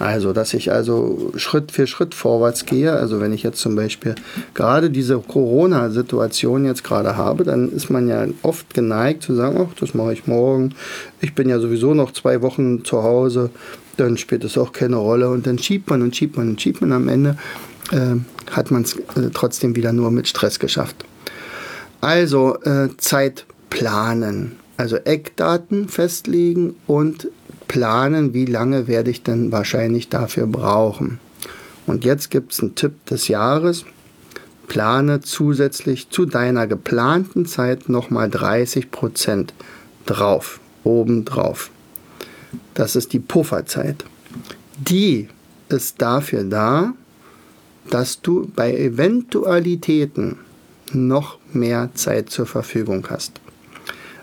Also, 0.00 0.32
dass 0.32 0.54
ich 0.54 0.72
also 0.72 1.30
Schritt 1.36 1.72
für 1.72 1.86
Schritt 1.86 2.14
vorwärts 2.14 2.64
gehe. 2.64 2.94
Also, 2.94 3.20
wenn 3.20 3.34
ich 3.34 3.42
jetzt 3.42 3.60
zum 3.60 3.76
Beispiel 3.76 4.14
gerade 4.54 4.88
diese 4.88 5.18
Corona-Situation 5.18 6.64
jetzt 6.64 6.82
gerade 6.84 7.18
habe, 7.18 7.44
dann 7.44 7.70
ist 7.70 7.90
man 7.90 8.08
ja 8.08 8.24
oft 8.42 8.72
geneigt 8.72 9.22
zu 9.22 9.34
sagen, 9.34 9.58
ach, 9.60 9.74
das 9.78 9.92
mache 9.92 10.14
ich 10.14 10.26
morgen. 10.26 10.74
Ich 11.20 11.34
bin 11.34 11.50
ja 11.50 11.60
sowieso 11.60 11.92
noch 11.92 12.14
zwei 12.14 12.40
Wochen 12.40 12.82
zu 12.82 13.02
Hause. 13.02 13.50
Dann 13.98 14.16
spielt 14.16 14.42
es 14.42 14.56
auch 14.56 14.72
keine 14.72 14.96
Rolle. 14.96 15.28
Und 15.28 15.46
dann 15.46 15.58
schiebt 15.58 15.90
man 15.90 16.00
und 16.00 16.16
schiebt 16.16 16.38
man 16.38 16.48
und 16.48 16.62
schiebt 16.62 16.80
man. 16.80 16.92
Am 16.92 17.06
Ende 17.06 17.36
äh, 17.92 18.16
hat 18.50 18.70
man 18.70 18.82
es 18.82 18.96
äh, 18.96 19.28
trotzdem 19.34 19.76
wieder 19.76 19.92
nur 19.92 20.10
mit 20.10 20.26
Stress 20.26 20.58
geschafft. 20.58 20.96
Also, 22.00 22.58
äh, 22.62 22.88
Zeit 22.96 23.44
planen. 23.68 24.52
Also 24.78 24.96
Eckdaten 24.96 25.90
festlegen 25.90 26.76
und 26.86 27.28
planen, 27.70 28.34
wie 28.34 28.46
lange 28.46 28.88
werde 28.88 29.12
ich 29.12 29.22
denn 29.22 29.52
wahrscheinlich 29.52 30.08
dafür 30.08 30.48
brauchen. 30.48 31.20
Und 31.86 32.04
jetzt 32.04 32.28
gibt 32.28 32.52
es 32.52 32.58
einen 32.58 32.74
Tipp 32.74 33.06
des 33.06 33.28
Jahres. 33.28 33.84
Plane 34.66 35.20
zusätzlich 35.20 36.10
zu 36.10 36.26
deiner 36.26 36.66
geplanten 36.66 37.46
Zeit 37.46 37.88
nochmal 37.88 38.28
30 38.28 38.90
Prozent 38.90 39.54
drauf, 40.04 40.58
oben 40.82 41.24
drauf. 41.24 41.70
Das 42.74 42.96
ist 42.96 43.12
die 43.12 43.20
Pufferzeit. 43.20 44.04
Die 44.76 45.28
ist 45.68 46.02
dafür 46.02 46.42
da, 46.42 46.92
dass 47.88 48.20
du 48.20 48.50
bei 48.56 48.76
Eventualitäten 48.76 50.38
noch 50.92 51.38
mehr 51.52 51.90
Zeit 51.94 52.30
zur 52.30 52.46
Verfügung 52.46 53.06
hast. 53.10 53.40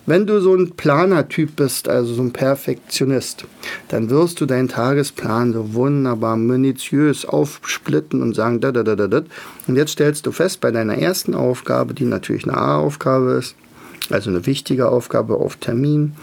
Wenn 0.07 0.25
du 0.25 0.39
so 0.39 0.55
ein 0.55 0.71
Planertyp 0.71 1.57
bist, 1.57 1.89
also 1.89 2.13
so 2.13 2.21
ein 2.21 2.31
Perfektionist, 2.31 3.43
dann 3.89 4.09
wirst 4.09 4.39
du 4.39 4.45
deinen 4.45 4.69
Tagesplan 4.69 5.51
so 5.51 5.73
wunderbar 5.73 6.37
minutiös 6.37 7.25
aufsplitten 7.25 8.21
und 8.21 8.33
sagen, 8.33 8.61
da, 8.61 8.71
da, 8.71 8.83
da, 8.83 8.95
da, 8.95 9.07
da. 9.07 9.23
Und 9.67 9.75
jetzt 9.75 9.91
stellst 9.91 10.25
du 10.25 10.31
fest, 10.31 10.61
bei 10.61 10.71
deiner 10.71 10.97
ersten 10.97 11.35
Aufgabe, 11.35 11.93
die 11.93 12.05
natürlich 12.05 12.45
eine 12.45 12.55
A-Aufgabe 12.55 13.31
ist, 13.31 13.55
also 14.09 14.29
eine 14.29 14.45
wichtige 14.45 14.87
Aufgabe 14.87 15.35
auf 15.35 15.57
Termin, 15.57 16.15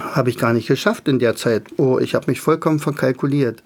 habe 0.00 0.30
ich 0.30 0.36
gar 0.36 0.52
nicht 0.52 0.66
geschafft 0.66 1.06
in 1.06 1.20
der 1.20 1.36
Zeit. 1.36 1.68
Oh, 1.76 2.00
ich 2.00 2.16
habe 2.16 2.28
mich 2.28 2.40
vollkommen 2.40 2.80
verkalkuliert. 2.80 3.62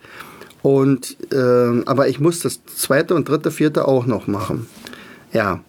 Und 0.61 1.16
äh, 1.33 1.83
aber 1.87 2.09
ich 2.09 2.21
muss 2.21 2.40
das 2.40 2.62
zweite 2.66 3.14
und 3.14 3.30
dritte, 3.30 3.50
vierte 3.50 3.88
auch 3.88 4.04
noch 4.04 4.26
machen. 4.26 4.66
Ja, 5.33 5.61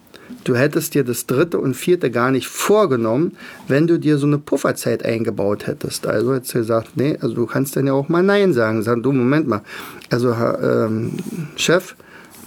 du 0.44 0.56
hättest 0.56 0.94
dir 0.94 1.04
das 1.04 1.26
dritte 1.26 1.58
und 1.58 1.74
vierte 1.74 2.10
gar 2.10 2.30
nicht 2.30 2.48
vorgenommen, 2.48 3.36
wenn 3.68 3.86
du 3.86 3.98
dir 3.98 4.18
so 4.18 4.26
eine 4.26 4.38
Pufferzeit 4.38 5.04
eingebaut 5.04 5.66
hättest. 5.66 6.06
Also 6.06 6.34
hättest 6.34 6.54
du 6.54 6.58
gesagt, 6.58 6.96
nee, 6.96 7.16
also 7.20 7.34
du 7.34 7.46
kannst 7.46 7.76
dann 7.76 7.86
ja 7.86 7.92
auch 7.92 8.08
mal 8.08 8.22
Nein 8.22 8.52
sagen. 8.52 8.82
Sagen, 8.82 9.02
du, 9.02 9.12
Moment 9.12 9.46
mal. 9.46 9.62
Also, 10.10 10.32
ähm, 10.32 11.12
Chef, 11.56 11.94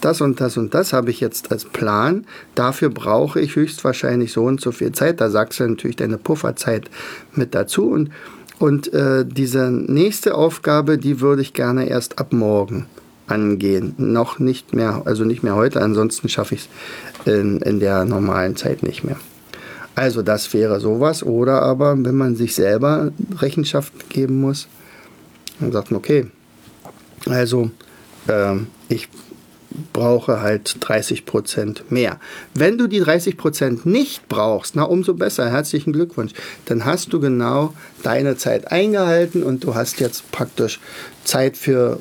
das 0.01 0.21
und 0.21 0.39
das 0.41 0.57
und 0.57 0.73
das 0.73 0.93
habe 0.93 1.09
ich 1.09 1.19
jetzt 1.19 1.51
als 1.51 1.65
Plan. 1.65 2.25
Dafür 2.53 2.89
brauche 2.89 3.39
ich 3.39 3.55
höchstwahrscheinlich 3.55 4.31
so 4.31 4.43
und 4.43 4.61
so 4.61 4.71
viel 4.71 4.91
Zeit. 4.91 5.21
Da 5.21 5.29
sagst 5.29 5.59
du 5.59 5.67
natürlich 5.67 5.95
deine 5.95 6.17
Pufferzeit 6.17 6.89
mit 7.33 7.55
dazu. 7.55 7.89
Und, 7.89 8.11
und 8.59 8.93
äh, 8.93 9.25
diese 9.25 9.71
nächste 9.71 10.35
Aufgabe, 10.35 10.97
die 10.97 11.21
würde 11.21 11.41
ich 11.41 11.53
gerne 11.53 11.87
erst 11.89 12.19
ab 12.19 12.33
morgen 12.33 12.87
angehen. 13.27 13.95
Noch 13.97 14.39
nicht 14.39 14.73
mehr, 14.73 15.03
also 15.05 15.23
nicht 15.23 15.43
mehr 15.43 15.55
heute, 15.55 15.81
ansonsten 15.81 16.29
schaffe 16.29 16.55
ich 16.55 16.69
es 17.25 17.33
in, 17.33 17.59
in 17.61 17.79
der 17.79 18.05
normalen 18.05 18.55
Zeit 18.55 18.83
nicht 18.83 19.03
mehr. 19.03 19.17
Also 19.95 20.21
das 20.21 20.53
wäre 20.53 20.79
sowas. 20.79 21.23
Oder 21.23 21.61
aber, 21.61 21.95
wenn 21.97 22.15
man 22.15 22.35
sich 22.35 22.53
selber 22.53 23.11
Rechenschaft 23.37 24.09
geben 24.09 24.41
muss, 24.41 24.67
dann 25.59 25.71
sagt 25.71 25.91
man, 25.91 25.99
okay, 25.99 26.27
also 27.27 27.71
äh, 28.27 28.55
ich 28.89 29.09
brauche 29.93 30.41
halt 30.41 30.77
30 30.81 31.25
Prozent 31.25 31.91
mehr. 31.91 32.19
Wenn 32.53 32.77
du 32.77 32.87
die 32.87 32.99
30 32.99 33.37
Prozent 33.37 33.85
nicht 33.85 34.27
brauchst, 34.27 34.75
na 34.75 34.83
umso 34.83 35.13
besser, 35.13 35.49
herzlichen 35.49 35.93
Glückwunsch. 35.93 36.33
Dann 36.65 36.85
hast 36.85 37.13
du 37.13 37.19
genau 37.19 37.73
deine 38.03 38.37
Zeit 38.37 38.71
eingehalten 38.71 39.43
und 39.43 39.63
du 39.63 39.75
hast 39.75 39.99
jetzt 39.99 40.31
praktisch 40.31 40.79
Zeit 41.23 41.57
für 41.57 41.99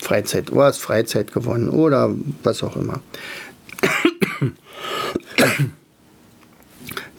Freizeit, 0.00 0.48
du 0.50 0.62
hast 0.62 0.78
Freizeit 0.78 1.32
gewonnen 1.32 1.68
oder 1.68 2.14
was 2.42 2.62
auch 2.62 2.76
immer. 2.76 3.00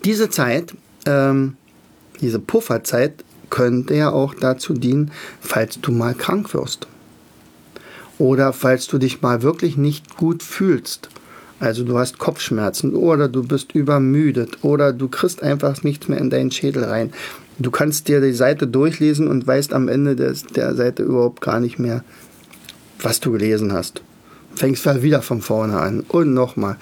Diese 0.03 0.29
Zeit, 0.29 0.73
ähm, 1.05 1.55
diese 2.21 2.39
Pufferzeit 2.39 3.23
könnte 3.49 3.95
ja 3.95 4.11
auch 4.11 4.33
dazu 4.33 4.73
dienen, 4.73 5.11
falls 5.39 5.79
du 5.79 5.91
mal 5.91 6.15
krank 6.15 6.53
wirst. 6.53 6.87
Oder 8.17 8.53
falls 8.53 8.87
du 8.87 8.97
dich 8.97 9.21
mal 9.21 9.43
wirklich 9.43 9.77
nicht 9.77 10.17
gut 10.17 10.41
fühlst. 10.41 11.09
Also 11.59 11.83
du 11.83 11.99
hast 11.99 12.17
Kopfschmerzen 12.17 12.95
oder 12.95 13.27
du 13.27 13.43
bist 13.43 13.75
übermüdet 13.75 14.63
oder 14.63 14.93
du 14.93 15.07
kriegst 15.07 15.43
einfach 15.43 15.83
nichts 15.83 16.07
mehr 16.07 16.17
in 16.17 16.31
deinen 16.31 16.49
Schädel 16.49 16.85
rein. 16.85 17.13
Du 17.59 17.69
kannst 17.69 18.07
dir 18.07 18.19
die 18.21 18.33
Seite 18.33 18.65
durchlesen 18.65 19.27
und 19.27 19.45
weißt 19.45 19.73
am 19.73 19.87
Ende 19.87 20.15
des, 20.15 20.47
der 20.47 20.73
Seite 20.73 21.03
überhaupt 21.03 21.41
gar 21.41 21.59
nicht 21.59 21.77
mehr, 21.77 22.03
was 23.01 23.19
du 23.19 23.31
gelesen 23.31 23.73
hast. 23.73 24.01
Fängst 24.55 24.85
halt 24.85 25.01
wieder 25.01 25.21
von 25.21 25.41
vorne 25.41 25.79
an 25.79 26.01
und 26.01 26.33
nochmal. 26.33 26.77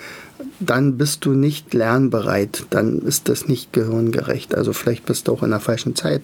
Dann 0.60 0.98
bist 0.98 1.26
du 1.26 1.32
nicht 1.32 1.74
lernbereit, 1.74 2.66
dann 2.70 3.00
ist 3.00 3.30
das 3.30 3.48
nicht 3.48 3.72
gehirngerecht. 3.72 4.56
Also 4.56 4.74
vielleicht 4.74 5.06
bist 5.06 5.28
du 5.28 5.34
auch 5.34 5.44
in 5.44 5.52
der 5.52 5.60
falschen 5.60 5.96
Zeit. 5.96 6.22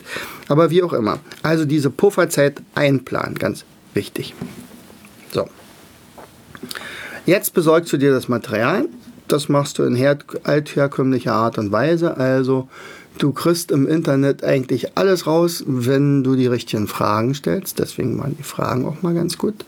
Aber 0.47 0.69
wie 0.69 0.83
auch 0.83 0.93
immer. 0.93 1.19
Also 1.41 1.65
diese 1.65 1.89
Pufferzeit 1.89 2.61
einplanen, 2.73 3.35
ganz 3.35 3.63
wichtig. 3.93 4.33
So. 5.31 5.47
Jetzt 7.25 7.53
besorgst 7.53 7.91
du 7.93 7.97
dir 7.97 8.11
das 8.11 8.27
Material. 8.27 8.87
Das 9.27 9.49
machst 9.49 9.79
du 9.79 9.83
in 9.83 9.97
altherkömmlicher 10.43 11.33
Art 11.33 11.57
und 11.57 11.71
Weise. 11.71 12.17
Also 12.17 12.69
du 13.17 13.31
kriegst 13.31 13.71
im 13.71 13.87
Internet 13.87 14.43
eigentlich 14.43 14.97
alles 14.97 15.25
raus, 15.25 15.63
wenn 15.65 16.23
du 16.23 16.35
die 16.35 16.47
richtigen 16.47 16.87
Fragen 16.87 17.33
stellst. 17.33 17.79
Deswegen 17.79 18.19
waren 18.19 18.35
die 18.37 18.43
Fragen 18.43 18.85
auch 18.85 19.01
mal 19.01 19.13
ganz 19.13 19.37
gut. 19.37 19.65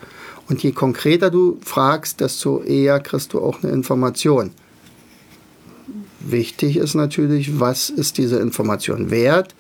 Und 0.50 0.64
je 0.64 0.72
konkreter 0.72 1.30
du 1.30 1.58
fragst, 1.62 2.22
desto 2.22 2.62
eher 2.64 3.00
kriegst 3.00 3.34
du 3.34 3.42
auch 3.42 3.64
eine 3.64 3.72
Information. 3.74 4.52
Wichtig 6.20 6.78
ist 6.78 6.96
natürlich, 6.96 7.60
was 7.60 7.90
ist 7.90 8.18
diese 8.18 8.40
Information 8.40 9.12
wert? 9.12 9.56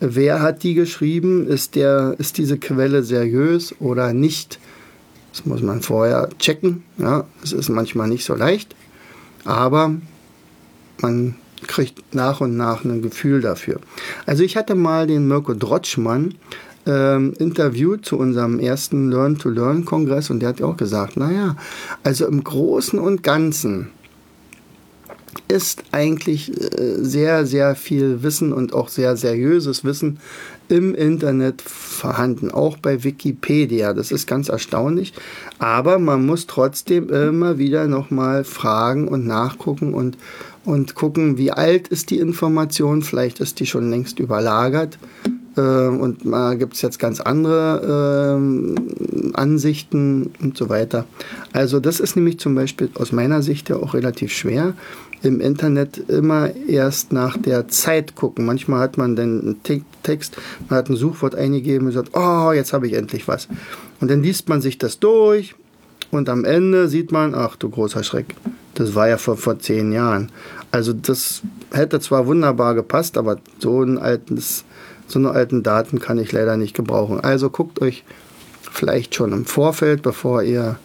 Wer 0.00 0.42
hat 0.42 0.62
die 0.62 0.74
geschrieben? 0.74 1.46
Ist, 1.46 1.74
der, 1.74 2.14
ist 2.18 2.38
diese 2.38 2.58
Quelle 2.58 3.02
seriös 3.02 3.74
oder 3.80 4.12
nicht? 4.12 4.58
Das 5.32 5.46
muss 5.46 5.62
man 5.62 5.82
vorher 5.82 6.28
checken. 6.38 6.84
Ja, 6.98 7.26
es 7.42 7.52
ist 7.52 7.68
manchmal 7.68 8.08
nicht 8.08 8.24
so 8.24 8.34
leicht, 8.34 8.74
aber 9.44 9.94
man 11.00 11.36
kriegt 11.66 12.14
nach 12.14 12.40
und 12.40 12.56
nach 12.56 12.84
ein 12.84 13.02
Gefühl 13.02 13.40
dafür. 13.40 13.80
Also 14.26 14.42
ich 14.42 14.56
hatte 14.56 14.74
mal 14.74 15.06
den 15.06 15.28
Mirko 15.28 15.54
Drotschmann 15.54 16.34
ähm, 16.86 17.34
interviewt 17.38 18.06
zu 18.06 18.18
unserem 18.18 18.58
ersten 18.58 19.10
Learn-to-Learn-Kongress 19.10 20.30
und 20.30 20.40
der 20.40 20.50
hat 20.50 20.60
ja 20.60 20.66
auch 20.66 20.76
gesagt, 20.76 21.16
naja, 21.16 21.56
also 22.02 22.26
im 22.26 22.42
Großen 22.42 22.98
und 22.98 23.22
Ganzen 23.22 23.88
ist 25.48 25.84
eigentlich 25.92 26.50
äh, 26.50 26.96
sehr, 26.98 27.46
sehr 27.46 27.74
viel 27.74 28.22
Wissen 28.22 28.52
und 28.52 28.72
auch 28.72 28.88
sehr 28.88 29.16
seriöses 29.16 29.84
Wissen 29.84 30.18
im 30.68 30.94
Internet 30.94 31.62
vorhanden, 31.62 32.50
auch 32.50 32.76
bei 32.78 33.04
Wikipedia. 33.04 33.92
Das 33.92 34.10
ist 34.10 34.26
ganz 34.26 34.48
erstaunlich. 34.48 35.12
Aber 35.58 35.98
man 35.98 36.26
muss 36.26 36.46
trotzdem 36.46 37.08
immer 37.08 37.58
wieder 37.58 37.86
nochmal 37.86 38.42
fragen 38.42 39.06
und 39.06 39.26
nachgucken 39.26 39.94
und, 39.94 40.18
und 40.64 40.94
gucken, 40.94 41.38
wie 41.38 41.52
alt 41.52 41.88
ist 41.88 42.10
die 42.10 42.18
Information. 42.18 43.02
Vielleicht 43.02 43.38
ist 43.38 43.60
die 43.60 43.66
schon 43.66 43.90
längst 43.90 44.18
überlagert. 44.18 44.98
Äh, 45.56 45.60
und 45.60 46.24
mal 46.24 46.56
gibt 46.56 46.74
es 46.74 46.82
jetzt 46.82 46.98
ganz 46.98 47.20
andere 47.20 48.38
äh, 48.38 49.32
Ansichten 49.34 50.32
und 50.40 50.56
so 50.56 50.68
weiter. 50.68 51.04
Also 51.52 51.80
das 51.80 52.00
ist 52.00 52.16
nämlich 52.16 52.38
zum 52.38 52.54
Beispiel 52.54 52.90
aus 52.94 53.12
meiner 53.12 53.42
Sicht 53.42 53.68
ja 53.68 53.76
auch 53.76 53.94
relativ 53.94 54.32
schwer. 54.32 54.74
Im 55.22 55.40
Internet 55.40 56.10
immer 56.10 56.54
erst 56.68 57.12
nach 57.12 57.36
der 57.36 57.68
Zeit 57.68 58.14
gucken. 58.14 58.44
Manchmal 58.44 58.80
hat 58.80 58.98
man 58.98 59.16
dann 59.16 59.40
einen 59.40 59.82
Text, 60.02 60.36
man 60.68 60.78
hat 60.78 60.90
ein 60.90 60.96
Suchwort 60.96 61.34
eingegeben 61.34 61.86
und 61.86 61.92
sagt, 61.92 62.10
oh, 62.14 62.52
jetzt 62.52 62.72
habe 62.72 62.86
ich 62.86 62.92
endlich 62.92 63.26
was. 63.26 63.48
Und 64.00 64.10
dann 64.10 64.22
liest 64.22 64.48
man 64.48 64.60
sich 64.60 64.78
das 64.78 65.00
durch 65.00 65.54
und 66.10 66.28
am 66.28 66.44
Ende 66.44 66.88
sieht 66.88 67.12
man, 67.12 67.34
ach 67.34 67.56
du 67.56 67.70
großer 67.70 68.04
Schreck, 68.04 68.34
das 68.74 68.94
war 68.94 69.08
ja 69.08 69.16
vor, 69.16 69.36
vor 69.36 69.58
zehn 69.58 69.90
Jahren. 69.90 70.30
Also 70.70 70.92
das 70.92 71.42
hätte 71.72 71.98
zwar 72.00 72.26
wunderbar 72.26 72.74
gepasst, 72.74 73.16
aber 73.16 73.38
so, 73.58 73.82
ein 73.82 73.98
altes, 73.98 74.65
so 75.06 75.18
eine 75.18 75.30
alten 75.30 75.62
Daten 75.62 76.00
kann 76.00 76.18
ich 76.18 76.32
leider 76.32 76.56
nicht 76.56 76.74
gebrauchen. 76.74 77.20
Also 77.20 77.50
guckt 77.50 77.80
euch 77.80 78.04
vielleicht 78.70 79.14
schon 79.14 79.32
im 79.32 79.44
Vorfeld, 79.46 80.02
bevor 80.02 80.42
ihr 80.42 80.78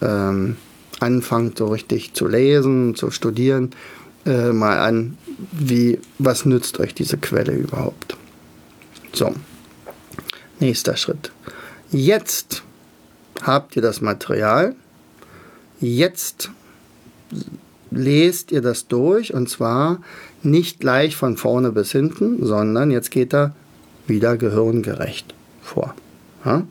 ähm, 0.00 0.56
anfangt, 1.00 1.58
so 1.58 1.66
richtig 1.66 2.14
zu 2.14 2.26
lesen, 2.26 2.94
zu 2.94 3.10
studieren, 3.10 3.70
äh, 4.26 4.52
mal 4.52 4.78
an, 4.78 5.16
wie, 5.52 5.98
was 6.18 6.44
nützt 6.44 6.78
euch 6.80 6.94
diese 6.94 7.16
Quelle 7.16 7.52
überhaupt. 7.52 8.16
So, 9.12 9.34
nächster 10.60 10.96
Schritt. 10.96 11.32
Jetzt 11.90 12.62
habt 13.42 13.76
ihr 13.76 13.82
das 13.82 14.00
Material. 14.00 14.74
Jetzt 15.80 16.50
lest 17.90 18.52
ihr 18.52 18.62
das 18.62 18.86
durch 18.86 19.34
und 19.34 19.48
zwar 19.48 20.00
nicht 20.44 20.80
gleich 20.80 21.16
von 21.16 21.36
vorne 21.36 21.72
bis 21.72 21.92
hinten, 21.92 22.44
sondern 22.44 22.90
jetzt 22.90 23.10
geht 23.10 23.32
er 23.34 23.54
wieder 24.06 24.36
gehirngerecht 24.36 25.34
vor. 25.62 25.94
Ja? 26.44 26.66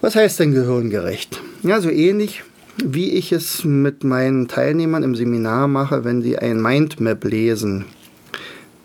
Was 0.00 0.16
heißt 0.16 0.40
denn 0.40 0.52
gehirngerecht? 0.52 1.40
Ja, 1.62 1.80
so 1.80 1.90
ähnlich 1.90 2.42
wie 2.82 3.12
ich 3.12 3.32
es 3.32 3.64
mit 3.64 4.04
meinen 4.04 4.48
Teilnehmern 4.48 5.02
im 5.02 5.14
Seminar 5.14 5.68
mache, 5.68 6.04
wenn 6.04 6.22
sie 6.22 6.38
ein 6.38 6.60
Mindmap 6.60 7.24
lesen. 7.24 7.84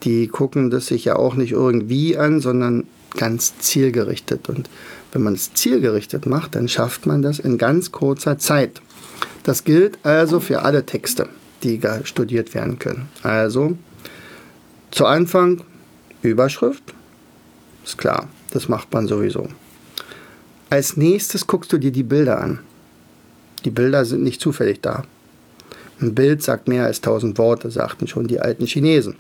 Die 0.04 0.28
gucken 0.28 0.70
das 0.70 0.88
sich 0.88 1.06
ja 1.06 1.16
auch 1.16 1.36
nicht 1.36 1.52
irgendwie 1.52 2.18
an, 2.18 2.40
sondern 2.40 2.86
ganz 3.18 3.58
zielgerichtet. 3.60 4.48
Und 4.48 4.70
wenn 5.12 5.24
man 5.24 5.34
es 5.34 5.54
zielgerichtet 5.54 6.26
macht, 6.26 6.56
dann 6.56 6.70
schafft 6.70 7.06
man 7.06 7.22
das 7.22 7.40
in 7.40 7.58
ganz 7.58 7.92
kurzer 7.92 8.38
Zeit. 8.38 8.82
Das 9.44 9.64
gilt 9.64 9.98
also 10.04 10.40
für 10.40 10.62
alle 10.62 10.86
Texte, 10.86 11.28
die 11.64 11.80
studiert 12.04 12.54
werden 12.54 12.80
können. 12.80 13.10
Also 13.24 13.78
zu 14.92 15.06
Anfang 15.06 15.62
Überschrift, 16.22 16.84
ist 17.86 17.98
klar, 17.98 18.28
das 18.52 18.68
macht 18.68 18.92
man 18.94 19.08
sowieso. 19.08 19.48
Als 20.70 20.98
nächstes 20.98 21.48
guckst 21.48 21.72
du 21.74 21.78
dir 21.78 21.92
die 21.92 22.04
Bilder 22.04 22.42
an. 22.42 22.60
Die 23.66 23.72
Bilder 23.72 24.06
sind 24.06 24.24
nicht 24.24 24.42
zufällig 24.42 24.82
da. 24.82 25.04
Ein 26.02 26.16
Bild 26.16 26.44
sagt 26.44 26.68
mehr 26.68 26.86
als 26.86 27.02
tausend 27.02 27.38
Worte, 27.38 27.72
sagten 27.72 28.08
schon 28.08 28.28
die 28.28 28.40
alten 28.40 28.66
Chinesen. 28.66 29.16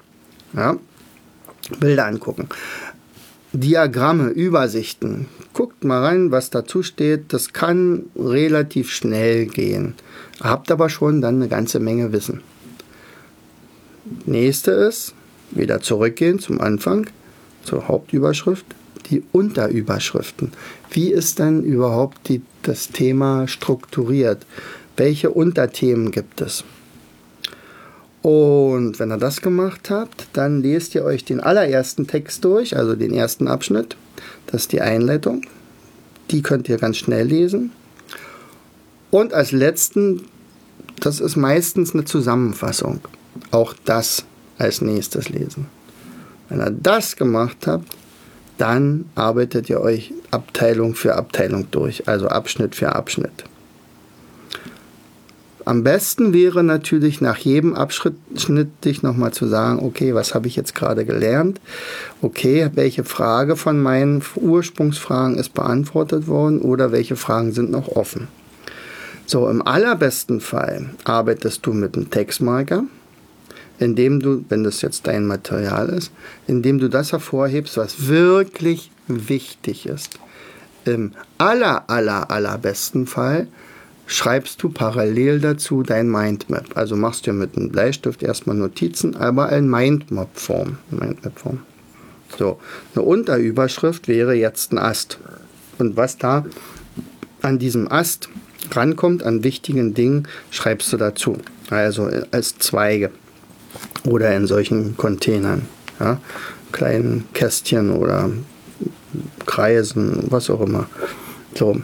Ja? 0.53 0.77
Bilder 1.79 2.05
angucken. 2.05 2.48
Diagramme, 3.51 4.29
Übersichten. 4.29 5.25
Guckt 5.53 5.84
mal 5.84 6.03
rein, 6.03 6.29
was 6.29 6.51
dazu 6.51 6.84
steht. 6.84 7.34
Das 7.34 7.51
kann 7.51 8.03
relativ 8.15 8.91
schnell 8.91 9.48
gehen. 9.48 9.96
Habt 10.39 10.72
aber 10.72 10.89
schon 10.89 11.20
dann 11.20 11.38
eine 11.38 11.48
ganze 11.48 11.79
Menge 11.79 12.12
Wissen. 12.12 12.41
Nächste 14.25 14.72
ist, 14.72 15.15
wieder 15.50 15.82
zurückgehen 15.82 16.38
zum 16.38 16.62
Anfang, 16.62 17.10
zur 17.63 17.88
Hauptüberschrift, 17.88 18.68
die 19.10 19.24
Unterüberschriften. 19.32 20.51
Wie 20.91 21.12
ist 21.12 21.39
dann 21.39 21.63
überhaupt 21.63 22.29
die, 22.29 22.44
das 22.62 22.89
Thema 22.89 23.48
strukturiert? 23.48 24.46
Welche 24.96 25.32
Unterthemen 25.32 26.12
gibt 26.12 26.41
es? 26.41 26.63
Und 28.21 28.99
wenn 28.99 29.11
ihr 29.11 29.17
das 29.17 29.41
gemacht 29.41 29.89
habt, 29.89 30.27
dann 30.33 30.61
lest 30.61 30.93
ihr 30.95 31.05
euch 31.05 31.23
den 31.23 31.39
allerersten 31.39 32.07
Text 32.07 32.43
durch, 32.43 32.75
also 32.75 32.95
den 32.95 33.13
ersten 33.13 33.47
Abschnitt. 33.47 33.95
Das 34.47 34.63
ist 34.63 34.71
die 34.71 34.81
Einleitung. 34.81 35.43
Die 36.31 36.41
könnt 36.41 36.67
ihr 36.67 36.77
ganz 36.77 36.97
schnell 36.97 37.27
lesen. 37.27 37.71
Und 39.09 39.33
als 39.33 39.51
letzten, 39.51 40.23
das 40.99 41.19
ist 41.19 41.35
meistens 41.38 41.94
eine 41.94 42.05
Zusammenfassung. 42.05 43.00
Auch 43.51 43.74
das 43.85 44.25
als 44.57 44.81
nächstes 44.81 45.29
lesen. 45.29 45.67
Wenn 46.50 46.59
ihr 46.59 46.72
das 46.72 47.15
gemacht 47.15 47.67
habt, 47.67 47.87
dann 48.57 49.05
arbeitet 49.15 49.70
ihr 49.70 49.79
euch 49.79 50.13
Abteilung 50.31 50.94
für 50.94 51.15
Abteilung 51.15 51.72
durch, 51.72 52.07
also 52.07 52.27
Abschnitt 52.27 52.75
für 52.75 52.94
Abschnitt. 52.94 53.46
Am 55.70 55.84
besten 55.84 56.34
wäre 56.34 56.64
natürlich 56.64 57.22
nach 57.22 57.38
jedem 57.38 57.75
Abschnitt 57.75 58.70
dich 58.84 59.03
nochmal 59.03 59.34
zu 59.34 59.46
sagen, 59.46 59.77
okay, 59.86 60.16
was 60.16 60.34
habe 60.34 60.48
ich 60.48 60.55
jetzt 60.55 60.74
gerade 60.74 61.05
gelernt? 61.05 61.62
Okay, 62.24 62.72
welche 62.74 63.03
Frage 63.03 63.55
von 63.55 63.79
meinen 63.79 64.24
Ursprungsfragen 64.36 65.38
ist 65.38 65.53
beantwortet 65.53 66.25
worden 66.25 66.62
oder 66.62 66.92
welche 66.92 67.16
Fragen 67.16 67.51
sind 67.51 67.70
noch 67.70 67.88
offen? 67.88 68.29
So, 69.27 69.48
im 69.48 69.62
allerbesten 69.62 70.42
Fall 70.42 70.90
arbeitest 71.03 71.64
du 71.68 71.74
mit 71.74 71.96
einem 71.96 72.10
Textmarker, 72.10 72.86
indem 73.77 74.22
du, 74.22 74.44
wenn 74.50 74.64
das 74.64 74.82
jetzt 74.82 75.05
dein 75.05 75.27
Material 75.27 75.90
ist, 75.90 76.12
indem 76.48 76.79
du 76.79 76.90
das 76.90 77.12
hervorhebst, 77.12 77.77
was 77.77 78.08
wirklich 78.08 78.90
wichtig 79.08 79.86
ist. 79.86 80.18
Im 80.86 81.12
aller, 81.38 81.88
aller, 81.92 82.32
allerbesten 82.32 83.05
Fall 83.05 83.48
schreibst 84.09 84.63
du 84.63 84.69
parallel 84.69 85.39
dazu 85.39 85.83
dein 85.83 86.09
Mindmap. 86.09 86.75
Also 86.75 86.95
machst 86.95 87.27
du 87.27 87.31
mit 87.31 87.55
einem 87.55 87.69
Bleistift 87.69 88.24
erstmal 88.24 88.55
Notizen, 88.55 89.15
aber 89.15 89.51
in 89.51 89.69
Mindmap-Form. 89.69 90.79
Mindmap-Form. 90.89 91.59
So, 92.35 92.59
eine 92.95 93.05
Unterüberschrift 93.05 94.07
wäre 94.07 94.33
jetzt 94.33 94.74
ein 94.74 94.79
Ast. 94.79 95.19
Und 95.77 95.95
was 95.95 96.17
da 96.17 96.43
an 97.43 97.59
diesem 97.59 97.89
Ast 97.91 98.29
rankommt, 98.72 99.22
an 99.22 99.43
wichtigen 99.43 99.93
Dingen, 99.93 100.27
schreibst 100.50 100.91
du 100.91 100.98
dazu. 100.98 101.37
Also 101.69 102.09
als 102.31 102.57
Zweige 102.57 103.11
oder 104.05 104.35
in 104.35 104.48
solchen 104.48 104.98
Containern, 104.98 105.67
ja, 106.00 106.19
kleinen 106.72 107.25
Kästchen 107.33 107.91
oder 107.91 108.31
Kreisen, 109.45 110.24
was 110.29 110.50
auch 110.50 110.61
immer. 110.61 110.87
So. 111.53 111.79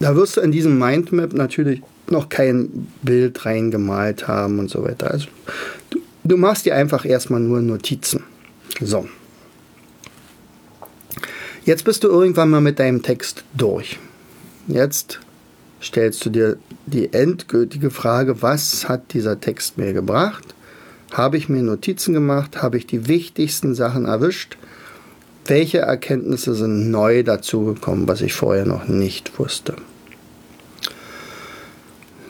Da 0.00 0.14
wirst 0.14 0.36
du 0.36 0.40
in 0.40 0.52
diesem 0.52 0.78
Mindmap 0.78 1.32
natürlich 1.32 1.82
noch 2.08 2.28
kein 2.28 2.88
Bild 3.02 3.44
reingemalt 3.44 4.28
haben 4.28 4.58
und 4.58 4.70
so 4.70 4.84
weiter. 4.84 5.10
Also 5.10 5.26
du, 5.90 5.98
du 6.24 6.36
machst 6.36 6.66
dir 6.66 6.74
einfach 6.74 7.04
erstmal 7.04 7.40
nur 7.40 7.60
Notizen. 7.60 8.22
So. 8.80 9.08
Jetzt 11.64 11.84
bist 11.84 12.04
du 12.04 12.08
irgendwann 12.08 12.50
mal 12.50 12.60
mit 12.60 12.78
deinem 12.78 13.02
Text 13.02 13.44
durch. 13.54 13.98
Jetzt 14.68 15.20
stellst 15.82 16.24
du 16.24 16.30
dir 16.30 16.56
die 16.86 17.12
endgültige 17.12 17.90
Frage, 17.90 18.42
was 18.42 18.88
hat 18.88 19.12
dieser 19.12 19.40
Text 19.40 19.78
mir 19.78 19.92
gebracht? 19.92 20.54
Habe 21.12 21.36
ich 21.36 21.48
mir 21.48 21.62
Notizen 21.62 22.14
gemacht? 22.14 22.62
Habe 22.62 22.78
ich 22.78 22.86
die 22.86 23.08
wichtigsten 23.08 23.74
Sachen 23.74 24.04
erwischt? 24.04 24.56
Welche 25.48 25.78
Erkenntnisse 25.78 26.54
sind 26.54 26.90
neu 26.90 27.22
dazugekommen, 27.22 28.06
was 28.06 28.20
ich 28.20 28.34
vorher 28.34 28.66
noch 28.66 28.86
nicht 28.86 29.38
wusste? 29.38 29.76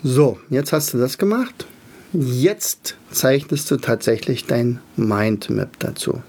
So, 0.05 0.39
jetzt 0.51 0.73
hast 0.73 0.95
du 0.95 0.99
das 0.99 1.19
gemacht. 1.19 1.67
Jetzt 2.13 2.97
zeichnest 3.11 3.69
du 3.73 3.77
tatsächlich 3.79 4.47
dein 4.47 4.79
Mindmap 4.95 5.81
dazu. 5.81 6.23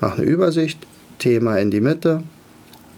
Mach 0.00 0.16
eine 0.16 0.24
Übersicht, 0.24 0.78
Thema 1.18 1.58
in 1.58 1.70
die 1.70 1.82
Mitte, 1.82 2.22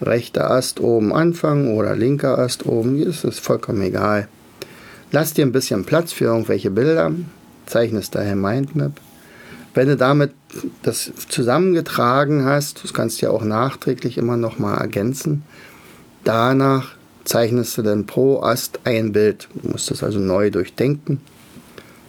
rechter 0.01 0.49
Ast 0.49 0.79
oben 0.79 1.13
anfangen 1.13 1.77
oder 1.77 1.97
linker 1.97 2.39
Ast 2.39 2.67
oben, 2.67 3.03
ist 3.03 3.41
vollkommen 3.41 3.83
egal. 3.83 4.29
Lass 5.11 5.35
dir 5.35 5.45
ein 5.45 5.51
bisschen 5.51 5.85
Platz 5.85 6.13
für 6.13 6.27
irgendwelche 6.27 6.71
Bilder, 6.71 7.11
zeichnest 7.67 8.15
daher 8.15 8.37
Mindmap. 8.37 9.01
Wenn 9.75 9.89
du 9.89 9.97
damit 9.97 10.33
das 10.83 11.13
zusammengetragen 11.29 12.45
hast, 12.45 12.85
das 12.85 12.95
kannst 12.95 13.21
du 13.21 13.27
ja 13.27 13.33
auch 13.33 13.45
nachträglich 13.45 14.17
immer 14.17 14.37
noch 14.37 14.59
mal 14.59 14.77
ergänzen. 14.77 15.43
Danach 16.23 16.95
zeichnest 17.25 17.77
du 17.77 17.83
dann 17.83 18.07
pro 18.07 18.41
Ast 18.41 18.81
ein 18.85 19.13
Bild. 19.13 19.49
Du 19.55 19.71
musst 19.71 19.91
das 19.91 20.03
also 20.03 20.21
neu 20.21 20.51
durchdenken. 20.51 21.21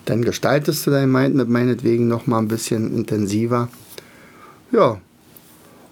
Dann 0.05 0.21
gestaltest 0.21 0.85
du 0.85 0.91
dein 0.91 1.11
Mindmap 1.11 1.47
meinetwegen 1.47 2.07
noch 2.07 2.27
mal 2.27 2.37
ein 2.37 2.47
bisschen 2.47 2.95
intensiver. 2.95 3.69
Ja. 4.71 5.01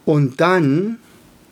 Und 0.05 0.39
dann 0.41 0.99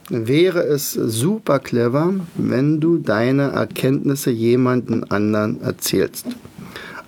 wäre 0.10 0.64
es 0.64 0.92
super 0.92 1.60
clever, 1.60 2.14
wenn 2.36 2.80
du 2.80 2.98
deine 2.98 3.52
Erkenntnisse 3.52 4.30
jemanden 4.30 5.06
anderen 5.06 5.62
erzählst. 5.62 6.28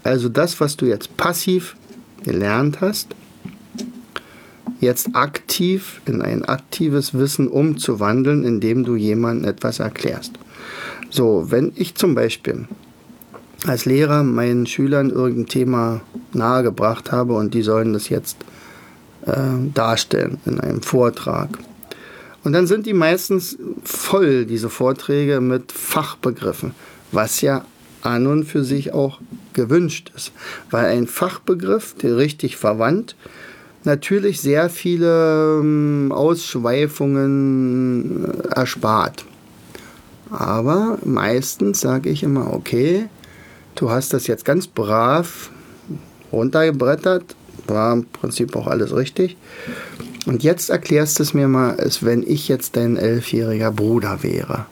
Also 0.04 0.30
das, 0.30 0.60
was 0.60 0.78
du 0.78 0.86
jetzt 0.86 1.16
passiv 1.18 1.76
gelernt 2.24 2.82
hast, 2.82 3.16
jetzt 4.80 5.10
aktiv 5.14 6.02
in 6.06 6.22
ein 6.22 6.46
aktives 6.46 7.14
Wissen 7.14 7.48
umzuwandeln, 7.48 8.44
indem 8.44 8.84
du 8.84 8.96
jemandem 8.96 9.50
etwas 9.50 9.80
erklärst. 9.80 10.34
So, 11.10 11.48
wenn 11.50 11.72
ich 11.76 11.96
zum 11.96 12.16
Beispiel 12.16 12.68
als 13.66 13.86
Lehrer 13.86 14.24
meinen 14.24 14.66
Schülern 14.66 15.10
irgendein 15.10 15.48
Thema 15.48 16.02
nahegebracht 16.34 17.12
habe 17.12 17.34
und 17.34 17.54
die 17.54 17.62
sollen 17.62 17.94
das 17.94 18.10
jetzt 18.10 18.38
äh, 19.26 19.34
darstellen 19.74 20.40
in 20.46 20.60
einem 20.60 20.82
Vortrag 20.82 21.58
Und 22.44 22.54
dann 22.54 22.68
sind 22.68 22.86
die 22.86 22.94
meistens 22.94 23.58
voll, 23.84 24.46
diese 24.46 24.70
Vorträge, 24.70 25.40
mit 25.40 25.72
Fachbegriffen, 25.72 26.74
was 27.12 27.42
ja 27.42 27.64
an 28.04 28.28
und 28.28 28.46
für 28.46 28.64
sich 28.64 28.94
auch 28.94 29.20
gewünscht 29.54 30.12
ist. 30.16 30.32
Weil 30.70 30.86
ein 30.86 31.08
Fachbegriff, 31.08 31.96
der 31.96 32.18
richtig 32.18 32.58
verwandt, 32.58 33.16
natürlich 33.84 34.40
sehr 34.42 34.70
viele 34.70 35.60
ähm, 35.60 36.12
Ausschweifungen 36.12 38.26
äh, 38.26 38.50
erspart. 38.56 39.26
Aber 40.30 41.00
meistens 41.04 41.82
sage 41.82 42.10
ich 42.10 42.24
immer, 42.24 42.54
okay, 42.54 43.10
du 43.76 43.92
hast 43.92 44.14
das 44.14 44.28
jetzt 44.28 44.46
ganz 44.46 44.68
brav 44.68 45.50
runtergebrettert, 46.32 47.36
war 47.68 47.94
im 47.94 48.06
Prinzip 48.06 48.56
auch 48.56 48.68
alles 48.68 48.96
richtig. 48.96 49.38
Und 50.26 50.44
jetzt 50.44 50.70
erklärst 50.70 51.20
du 51.20 51.24
es 51.24 51.34
mir 51.34 51.48
mal, 51.48 51.76
als 51.76 52.04
wenn 52.04 52.24
ich 52.24 52.48
jetzt 52.48 52.78
dein 52.78 52.98
elfjähriger 52.98 53.72
Bruder 53.72 54.24
wäre. 54.24 54.66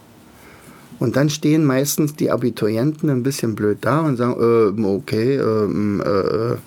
Und 1.01 1.15
dann 1.15 1.31
stehen 1.31 1.65
meistens 1.65 2.13
die 2.13 2.29
Abiturienten 2.29 3.09
ein 3.09 3.23
bisschen 3.23 3.55
blöd 3.55 3.79
da 3.81 4.01
und 4.01 4.17
sagen, 4.17 4.35
äh, 4.39 4.85
okay, 4.85 5.35
äh, 5.35 6.53
äh, 6.53 6.57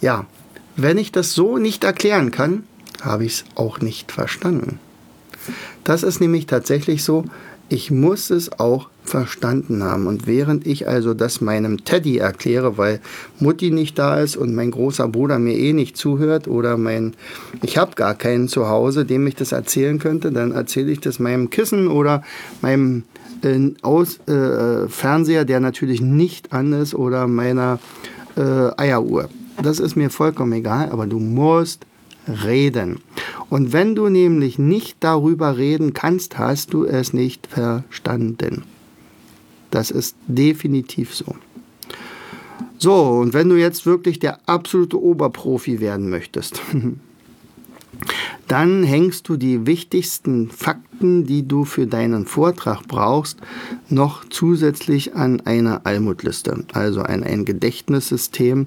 ja, 0.00 0.26
wenn 0.76 0.96
ich 0.96 1.10
das 1.10 1.32
so 1.32 1.58
nicht 1.58 1.82
erklären 1.82 2.30
kann, 2.30 2.62
habe 3.00 3.24
ich 3.24 3.32
es 3.32 3.44
auch 3.56 3.80
nicht 3.80 4.12
verstanden. 4.12 4.78
Das 5.82 6.04
ist 6.04 6.20
nämlich 6.20 6.46
tatsächlich 6.46 7.02
so, 7.02 7.24
ich 7.68 7.90
muss 7.90 8.30
es 8.30 8.58
auch 8.58 8.88
verstanden 9.04 9.82
haben. 9.82 10.06
Und 10.06 10.26
während 10.26 10.66
ich 10.66 10.86
also 10.86 11.14
das 11.14 11.40
meinem 11.40 11.84
Teddy 11.84 12.18
erkläre, 12.18 12.76
weil 12.76 13.00
Mutti 13.40 13.70
nicht 13.70 13.98
da 13.98 14.20
ist 14.20 14.36
und 14.36 14.54
mein 14.54 14.70
großer 14.70 15.08
Bruder 15.08 15.38
mir 15.38 15.56
eh 15.56 15.72
nicht 15.72 15.96
zuhört 15.96 16.46
oder 16.48 16.76
mein, 16.76 17.14
ich 17.62 17.78
habe 17.78 17.94
gar 17.94 18.14
keinen 18.14 18.48
zu 18.48 18.68
Hause, 18.68 19.04
dem 19.04 19.26
ich 19.26 19.34
das 19.34 19.52
erzählen 19.52 19.98
könnte, 19.98 20.32
dann 20.32 20.52
erzähle 20.52 20.92
ich 20.92 21.00
das 21.00 21.18
meinem 21.18 21.50
Kissen 21.50 21.88
oder 21.88 22.22
meinem 22.60 23.04
äh, 23.42 23.70
Aus, 23.82 24.18
äh, 24.26 24.88
Fernseher, 24.88 25.44
der 25.44 25.60
natürlich 25.60 26.00
nicht 26.00 26.52
an 26.52 26.72
ist, 26.72 26.94
oder 26.94 27.26
meiner 27.26 27.78
äh, 28.36 28.70
Eieruhr 28.76 29.28
das 29.62 29.80
ist 29.80 29.96
mir 29.96 30.10
vollkommen 30.10 30.52
egal, 30.52 30.90
aber 30.90 31.06
du 31.06 31.18
musst 31.18 31.84
reden. 32.44 33.00
Und 33.50 33.72
wenn 33.72 33.94
du 33.94 34.08
nämlich 34.08 34.58
nicht 34.58 34.98
darüber 35.00 35.56
reden 35.56 35.94
kannst, 35.94 36.38
hast 36.38 36.72
du 36.72 36.84
es 36.84 37.12
nicht 37.12 37.46
verstanden. 37.46 38.64
Das 39.70 39.90
ist 39.90 40.16
definitiv 40.26 41.14
so. 41.14 41.36
So, 42.78 42.94
und 42.94 43.34
wenn 43.34 43.48
du 43.48 43.56
jetzt 43.56 43.86
wirklich 43.86 44.18
der 44.18 44.38
absolute 44.48 45.02
Oberprofi 45.02 45.80
werden 45.80 46.10
möchtest, 46.10 46.60
dann 48.48 48.84
hängst 48.84 49.28
du 49.28 49.36
die 49.36 49.66
wichtigsten 49.66 50.50
Fakten, 50.50 51.26
die 51.26 51.46
du 51.46 51.64
für 51.64 51.86
deinen 51.86 52.26
Vortrag 52.26 52.82
brauchst, 52.86 53.38
noch 53.88 54.24
zusätzlich 54.28 55.14
an 55.14 55.40
eine 55.40 55.84
Almutliste, 55.86 56.64
also 56.72 57.02
an 57.02 57.24
ein 57.24 57.44
Gedächtnissystem, 57.44 58.66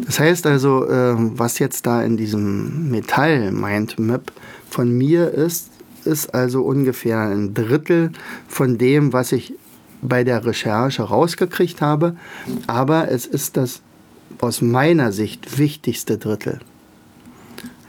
Das 0.05 0.21
heißt 0.21 0.47
also, 0.47 0.87
äh, 0.89 1.15
was 1.17 1.59
jetzt 1.59 1.87
da 1.87 2.03
in 2.03 2.17
diesem 2.17 2.91
Metall-Mindmap 2.91 4.33
von 4.69 4.91
mir 4.97 5.33
ist, 5.33 5.71
ist 6.05 6.35
also 6.35 6.63
ungefähr 6.63 7.21
ein 7.21 7.55
Drittel 7.55 8.13
von 8.47 8.79
dem, 8.79 9.13
was 9.13 9.33
ich 9.33 9.55
bei 10.03 10.23
der 10.23 10.45
Recherche 10.45 11.03
rausgekriegt 11.03 11.81
habe. 11.81 12.17
Aber 12.67 13.11
es 13.11 13.27
ist 13.27 13.57
das 13.57 13.81
aus 14.41 14.63
meiner 14.63 15.13
Sicht 15.13 15.59
wichtigste 15.59 16.19
Drittel. 16.19 16.61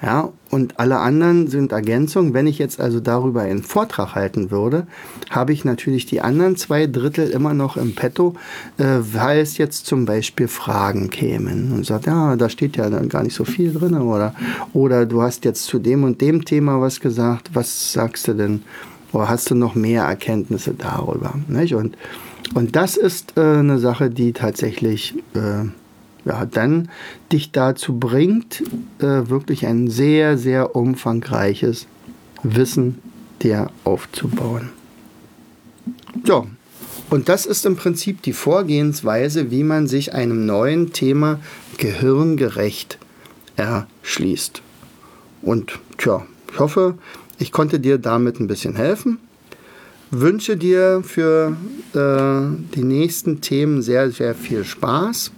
Ja, 0.01 0.31
und 0.51 0.79
alle 0.79 0.99
anderen 0.99 1.47
sind 1.47 1.71
Ergänzungen. 1.71 2.35
Wenn 2.35 2.45
ich 2.45 2.59
jetzt 2.59 2.79
also 2.79 2.99
darüber 2.99 3.41
einen 3.41 3.63
Vortrag 3.63 4.13
halten 4.13 4.51
würde, 4.51 4.85
habe 5.31 5.53
ich 5.53 5.65
natürlich 5.65 6.05
die 6.05 6.21
anderen 6.21 6.55
zwei 6.55 6.85
Drittel 6.85 7.31
immer 7.31 7.55
noch 7.55 7.77
im 7.77 7.95
Petto, 7.95 8.35
äh, 8.77 8.83
weil 8.99 9.39
es 9.39 9.57
jetzt 9.57 9.87
zum 9.87 10.05
Beispiel 10.05 10.47
Fragen 10.47 11.09
kämen 11.09 11.71
und 11.73 11.83
sagt, 11.83 12.05
ja, 12.05 12.35
da 12.35 12.47
steht 12.47 12.77
ja 12.77 12.91
dann 12.91 13.09
gar 13.09 13.23
nicht 13.23 13.33
so 13.33 13.43
viel 13.43 13.73
drin 13.73 13.95
oder, 13.95 14.35
oder 14.71 15.07
du 15.07 15.23
hast 15.23 15.45
jetzt 15.45 15.63
zu 15.63 15.79
dem 15.79 16.03
und 16.03 16.21
dem 16.21 16.45
Thema 16.45 16.79
was 16.79 16.99
gesagt, 16.99 17.49
was 17.53 17.91
sagst 17.91 18.27
du 18.27 18.33
denn? 18.33 18.63
Oder 19.13 19.29
hast 19.29 19.49
du 19.49 19.55
noch 19.55 19.73
mehr 19.73 20.03
Erkenntnisse 20.03 20.75
darüber? 20.77 21.33
Nicht? 21.47 21.73
Und, 21.73 21.97
und 22.53 22.75
das 22.75 22.97
ist 22.97 23.33
äh, 23.35 23.41
eine 23.41 23.79
Sache, 23.79 24.11
die 24.11 24.33
tatsächlich 24.33 25.15
äh, 25.33 25.69
ja, 26.27 26.45
dann 26.45 26.89
dich 27.31 27.51
dazu 27.51 27.97
bringt, 27.97 28.61
äh, 28.99 29.29
wirklich 29.29 29.65
ein 29.65 29.89
sehr, 29.89 30.37
sehr 30.37 30.75
umfangreiches 30.75 31.87
Wissen 32.43 32.99
dir 33.41 33.71
aufzubauen. 33.83 34.69
So, 36.25 36.47
und 37.09 37.29
das 37.29 37.45
ist 37.45 37.65
im 37.65 37.77
Prinzip 37.77 38.21
die 38.23 38.33
Vorgehensweise, 38.33 39.51
wie 39.51 39.63
man 39.63 39.87
sich 39.87 40.13
einem 40.13 40.45
neuen 40.45 40.91
Thema 40.91 41.39
gehirngerecht 41.77 42.97
erschließt. 43.55 44.61
Und 45.41 45.79
tja, 45.97 46.25
ich 46.51 46.59
hoffe, 46.59 46.97
ich 47.39 47.51
konnte 47.51 47.79
dir 47.79 47.97
damit 47.97 48.39
ein 48.39 48.47
bisschen 48.47 48.75
helfen. 48.75 49.19
Wünsche 50.11 50.57
dir 50.57 51.03
für 51.03 51.55
äh, 51.93 52.75
die 52.75 52.83
nächsten 52.83 53.39
Themen 53.41 53.81
sehr, 53.81 54.11
sehr 54.11 54.35
viel 54.35 54.63
Spaß 54.63 55.31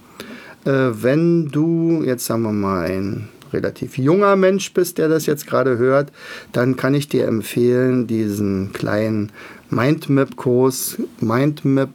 wenn 0.66 1.48
du 1.48 2.04
jetzt 2.04 2.26
sagen 2.26 2.44
wir 2.44 2.52
mal 2.52 2.86
ein 2.86 3.30
relativ 3.54 3.98
junger 3.98 4.36
Mensch 4.36 4.74
bist, 4.74 4.98
der 4.98 5.08
das 5.08 5.26
jetzt 5.26 5.48
gerade 5.48 5.78
hört, 5.78 6.12
dann 6.52 6.76
kann 6.76 6.94
ich 6.94 7.08
dir 7.08 7.28
empfehlen, 7.28 8.08
diesen 8.08 8.74
kleinen 8.74 9.32
Mindmap-Kurs 9.70 10.98
Mindmap 11.20 11.90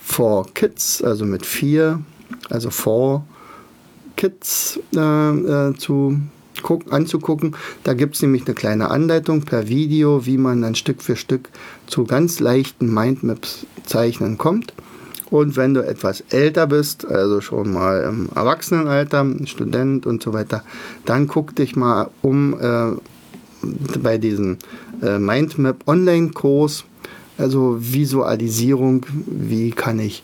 for 0.00 0.46
Kids, 0.54 1.02
also 1.02 1.24
mit 1.24 1.44
vier, 1.44 2.00
also 2.48 2.70
for 2.70 3.24
Kids 4.16 4.80
äh, 4.94 5.00
äh, 5.00 5.74
zu 5.76 6.20
guck, 6.62 6.92
anzugucken. 6.92 7.54
Da 7.84 7.94
gibt 7.94 8.14
es 8.14 8.22
nämlich 8.22 8.46
eine 8.46 8.54
kleine 8.54 8.90
Anleitung 8.90 9.42
per 9.42 9.68
Video, 9.68 10.26
wie 10.26 10.38
man 10.38 10.62
dann 10.62 10.74
Stück 10.74 11.02
für 11.02 11.16
Stück 11.16 11.50
zu 11.86 12.04
ganz 12.04 12.40
leichten 12.40 12.92
Mindmaps 12.92 13.66
zeichnen 13.84 14.38
kommt. 14.38 14.72
Und 15.30 15.56
wenn 15.56 15.74
du 15.74 15.80
etwas 15.84 16.22
älter 16.30 16.66
bist, 16.66 17.04
also 17.06 17.40
schon 17.40 17.72
mal 17.72 18.02
im 18.04 18.28
Erwachsenenalter, 18.34 19.26
Student 19.44 20.06
und 20.06 20.22
so 20.22 20.32
weiter, 20.32 20.62
dann 21.04 21.26
guck 21.26 21.56
dich 21.56 21.74
mal 21.74 22.10
um 22.22 22.54
äh, 22.60 22.92
bei 23.98 24.18
diesem 24.18 24.58
äh, 25.02 25.18
Mindmap 25.18 25.82
Online-Kurs, 25.86 26.84
also 27.38 27.76
Visualisierung, 27.80 29.04
wie 29.26 29.70
kann 29.72 29.98
ich, 29.98 30.22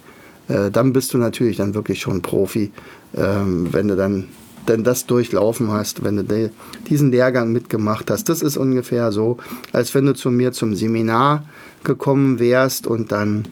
äh, 0.49 0.71
dann 0.71 0.93
bist 0.93 1.13
du 1.15 1.19
natürlich 1.19 1.57
dann 1.57 1.75
wirklich 1.75 2.01
schon 2.01 2.23
Profi, 2.23 2.71
ähm, 3.17 3.69
wenn 3.73 3.89
du 3.89 3.97
dann 3.97 4.29
denn 4.69 4.85
das 4.85 5.07
durchlaufen 5.07 5.73
hast, 5.73 6.05
wenn 6.05 6.17
du 6.17 6.51
diesen 6.89 7.11
Lehrgang 7.11 7.51
mitgemacht 7.51 8.11
hast. 8.13 8.29
Das 8.29 8.43
ist 8.43 8.57
ungefähr 8.57 9.11
so, 9.11 9.39
als 9.73 9.93
wenn 9.93 10.07
du 10.07 10.15
zu 10.15 10.31
mir 10.31 10.53
zum 10.53 10.77
Seminar 10.77 11.45
gekommen 11.83 12.39
wärst 12.39 12.87
und 12.87 13.11
dann 13.11 13.49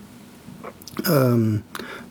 ähm, 1.08 1.62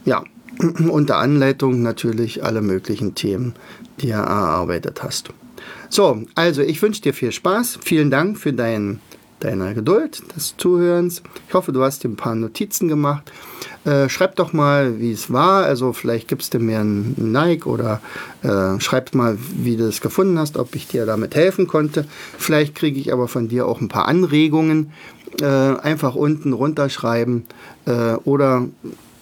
ja 0.05 0.23
unter 0.89 1.17
Anleitung 1.17 1.81
natürlich 1.81 2.43
alle 2.43 2.61
möglichen 2.61 3.15
Themen 3.15 3.53
dir 4.01 4.15
erarbeitet 4.15 5.03
hast. 5.03 5.29
So, 5.89 6.23
also 6.35 6.61
ich 6.61 6.81
wünsche 6.81 7.01
dir 7.01 7.13
viel 7.13 7.31
Spaß. 7.31 7.79
Vielen 7.83 8.11
Dank 8.11 8.37
für 8.37 8.53
dein, 8.53 8.99
deine 9.39 9.73
Geduld, 9.73 10.23
des 10.35 10.55
Zuhörens. 10.57 11.23
Ich 11.47 11.53
hoffe, 11.53 11.71
du 11.71 11.83
hast 11.83 12.03
dir 12.03 12.09
ein 12.09 12.15
paar 12.15 12.35
Notizen 12.35 12.87
gemacht. 12.87 13.31
Äh, 13.85 14.09
schreib 14.09 14.35
doch 14.35 14.53
mal, 14.53 14.99
wie 14.99 15.11
es 15.11 15.31
war. 15.31 15.63
Also 15.63 15.93
vielleicht 15.93 16.27
gibst 16.27 16.53
du 16.53 16.59
mir 16.59 16.79
ein 16.79 17.15
Like 17.17 17.65
oder 17.65 18.01
äh, 18.43 18.79
schreib 18.79 19.15
mal, 19.15 19.37
wie 19.55 19.77
du 19.77 19.85
es 19.85 20.01
gefunden 20.01 20.37
hast, 20.37 20.57
ob 20.57 20.75
ich 20.75 20.87
dir 20.87 21.05
damit 21.05 21.35
helfen 21.35 21.65
konnte. 21.65 22.05
Vielleicht 22.37 22.75
kriege 22.75 22.99
ich 22.99 23.11
aber 23.13 23.27
von 23.27 23.47
dir 23.47 23.65
auch 23.65 23.81
ein 23.81 23.87
paar 23.87 24.07
Anregungen. 24.07 24.91
Äh, 25.41 25.45
einfach 25.45 26.15
unten 26.15 26.53
runterschreiben 26.53 27.45
äh, 27.85 28.13
oder 28.15 28.65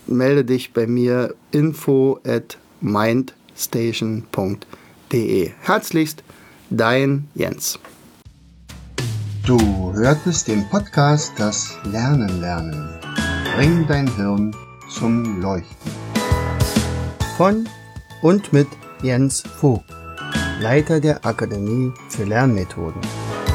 melde 0.08 0.46
dich 0.46 0.74
bei 0.74 0.88
mir 0.88 1.36
info 1.52 2.20
at 2.26 2.58
mindstation.de. 2.82 5.52
Herzlichst, 5.62 6.24
dein 6.70 7.28
Jens. 7.36 7.80
Du 9.46 9.94
hörtest 9.94 10.48
den 10.48 10.68
Podcast 10.70 11.34
Das 11.38 11.78
Lernen 11.86 12.42
lernen. 12.42 12.90
Bring 13.56 13.86
dein 13.88 14.14
Hirn 14.16 14.56
zum 14.90 15.42
Leuchten. 15.42 15.92
Von 17.38 17.70
und 18.22 18.52
mit 18.52 18.68
Jens 19.04 19.42
Vogt, 19.42 19.86
Leiter 20.60 21.00
der 21.00 21.24
Akademie 21.26 21.94
für 22.10 22.24
Lernmethoden. 22.24 23.02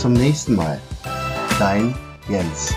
Zum 0.00 0.14
nächsten 0.14 0.56
Mal. 0.56 0.80
Dein 1.58 1.94
Jens. 2.26 2.72